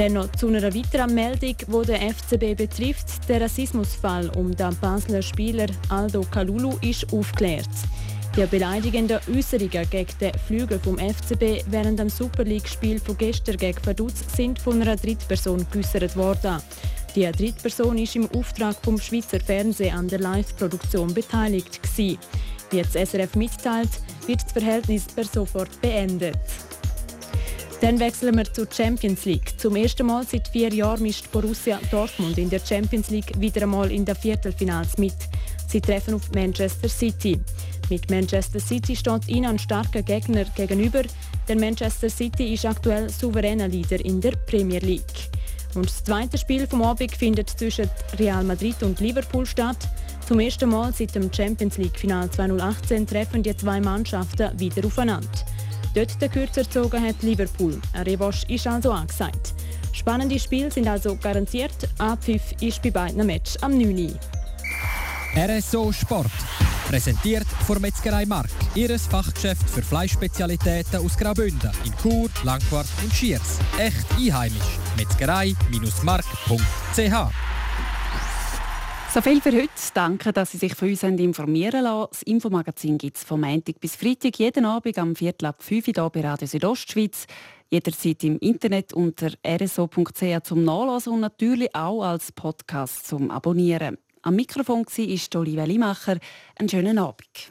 Dennoch 0.00 0.32
zu 0.32 0.48
einer 0.48 0.74
weiteren 0.74 1.14
Meldung, 1.14 1.56
die 1.58 1.86
den 1.86 2.14
FCB 2.14 2.56
betrifft. 2.56 3.28
Der 3.28 3.42
Rassismusfall 3.42 4.30
um 4.30 4.56
den 4.56 4.74
Basler 4.80 5.20
Spieler 5.20 5.66
Aldo 5.90 6.22
Kalulu 6.22 6.78
ist 6.80 7.12
aufgeklärt. 7.12 7.68
Die 8.34 8.46
beleidigenden 8.46 9.20
Äußerungen 9.30 9.90
gegen 9.90 10.18
den 10.18 10.32
Flügel 10.46 10.78
vom 10.78 10.96
FCB 10.96 11.66
während 11.66 11.98
dem 11.98 12.08
Super 12.08 12.44
League-Spiel 12.44 12.98
von 12.98 13.18
gestern 13.18 13.58
gegen 13.58 13.84
Vaduz 13.84 14.14
sind 14.34 14.58
von 14.58 14.80
einer 14.80 14.96
Drittperson 14.96 15.66
geäußert 15.70 16.16
worden. 16.16 16.62
Die 17.14 17.30
Drittperson 17.30 17.98
ist 17.98 18.16
im 18.16 18.26
Auftrag 18.30 18.76
vom 18.82 18.98
Schweizer 18.98 19.38
Fernsehen 19.38 19.94
an 19.94 20.08
der 20.08 20.20
Live-Produktion 20.20 21.12
beteiligt. 21.12 21.78
Wie 21.98 22.16
das 22.70 22.92
SRF 22.92 23.34
mitteilt, 23.34 23.90
wird 24.26 24.42
das 24.42 24.52
Verhältnis 24.52 25.08
per 25.08 25.24
sofort 25.24 25.78
beendet. 25.82 26.38
Dann 27.80 27.98
wechseln 27.98 28.36
wir 28.36 28.44
zur 28.52 28.68
Champions 28.70 29.24
League. 29.24 29.58
Zum 29.58 29.74
ersten 29.74 30.06
Mal 30.06 30.26
seit 30.26 30.48
vier 30.48 30.68
Jahren 30.72 31.02
mischt 31.02 31.32
Borussia 31.32 31.80
Dortmund 31.90 32.36
in 32.36 32.50
der 32.50 32.60
Champions 32.60 33.08
League 33.08 33.32
wieder 33.40 33.62
einmal 33.62 33.90
in 33.90 34.04
der 34.04 34.14
Viertelfinals 34.14 34.98
mit. 34.98 35.14
Sie 35.66 35.80
treffen 35.80 36.14
auf 36.14 36.30
Manchester 36.34 36.90
City. 36.90 37.40
Mit 37.88 38.10
Manchester 38.10 38.60
City 38.60 38.94
steht 38.94 39.28
ihnen 39.28 39.46
ein 39.46 39.58
starker 39.58 40.02
Gegner 40.02 40.44
gegenüber, 40.54 41.02
denn 41.48 41.58
Manchester 41.58 42.10
City 42.10 42.52
ist 42.52 42.66
aktuell 42.66 43.08
souveräner 43.08 43.68
Leader 43.68 44.04
in 44.04 44.20
der 44.20 44.32
Premier 44.46 44.80
League. 44.80 45.30
Und 45.74 45.86
das 45.86 46.04
zweite 46.04 46.36
Spiel 46.36 46.66
vom 46.66 46.82
Abend 46.82 47.16
findet 47.16 47.48
zwischen 47.48 47.88
Real 48.18 48.44
Madrid 48.44 48.82
und 48.82 49.00
Liverpool 49.00 49.46
statt. 49.46 49.88
Zum 50.28 50.38
ersten 50.38 50.68
Mal 50.68 50.92
seit 50.92 51.14
dem 51.14 51.32
Champions 51.32 51.78
League 51.78 51.98
Final 51.98 52.30
2018 52.30 53.06
treffen 53.06 53.42
die 53.42 53.56
zwei 53.56 53.80
Mannschaften 53.80 54.58
wieder 54.58 54.84
aufeinander. 54.84 55.28
Dort 55.94 56.20
der 56.20 56.28
kürzer 56.28 56.62
gezogen 56.62 57.02
hat 57.02 57.22
Liverpool. 57.22 57.80
Ein 57.92 58.02
Revanche 58.02 58.46
ist 58.48 58.66
also 58.66 58.92
angesagt. 58.92 59.54
Spannende 59.92 60.38
Spiele 60.38 60.70
sind 60.70 60.86
also 60.86 61.16
garantiert. 61.16 61.88
Abpfiff 61.98 62.54
ist 62.60 62.82
bei 62.82 62.90
beiden 62.90 63.26
Matches 63.26 63.60
am 63.62 63.76
9. 63.76 64.18
RSO 65.36 65.92
Sport. 65.92 66.30
Präsentiert 66.88 67.46
von 67.66 67.80
Metzgerei 67.80 68.26
Mark, 68.26 68.50
ihres 68.74 69.06
Fachgeschäft 69.06 69.70
für 69.70 69.82
Fleischspezialitäten 69.82 71.04
aus 71.04 71.16
Graubünden 71.16 71.70
in 71.84 71.92
Chur, 72.02 72.28
Langquart 72.42 72.88
und 73.02 73.12
Schiers. 73.12 73.58
Echt 73.78 74.06
einheimisch. 74.18 74.78
Metzgerei-mark.ch 74.96 77.49
so 79.12 79.20
viel 79.20 79.40
für 79.40 79.50
heute. 79.50 79.68
Danke, 79.94 80.32
dass 80.32 80.52
Sie 80.52 80.58
sich 80.58 80.74
für 80.74 80.86
uns 80.86 81.02
informieren 81.02 81.82
lassen. 81.82 82.08
Das 82.10 82.22
Infomagazin 82.22 82.96
gibt 82.96 83.16
es 83.16 83.24
von 83.24 83.40
Montag 83.40 83.80
bis 83.80 83.96
Freitag 83.96 84.38
jeden 84.38 84.64
Abend 84.64 84.98
am 84.98 85.16
Viertel 85.16 85.46
ab 85.46 85.62
5 85.62 85.88
Uhr 85.88 85.94
hier 85.94 86.10
bei 86.10 86.20
Radio 86.20 86.46
Südostschweiz. 86.46 87.26
Jederzeit 87.70 88.22
im 88.24 88.38
Internet 88.38 88.92
unter 88.92 89.32
rso.ch 89.44 90.42
zum 90.44 90.64
Nachlesen 90.64 91.14
und 91.14 91.20
natürlich 91.20 91.74
auch 91.74 92.02
als 92.02 92.30
Podcast 92.30 93.06
zum 93.08 93.30
Abonnieren. 93.30 93.98
Am 94.22 94.36
Mikrofon 94.36 94.84
war 94.84 95.40
Olivia 95.40 95.64
Limacher. 95.64 96.18
Einen 96.56 96.68
schönen 96.68 96.98
Abend. 96.98 97.50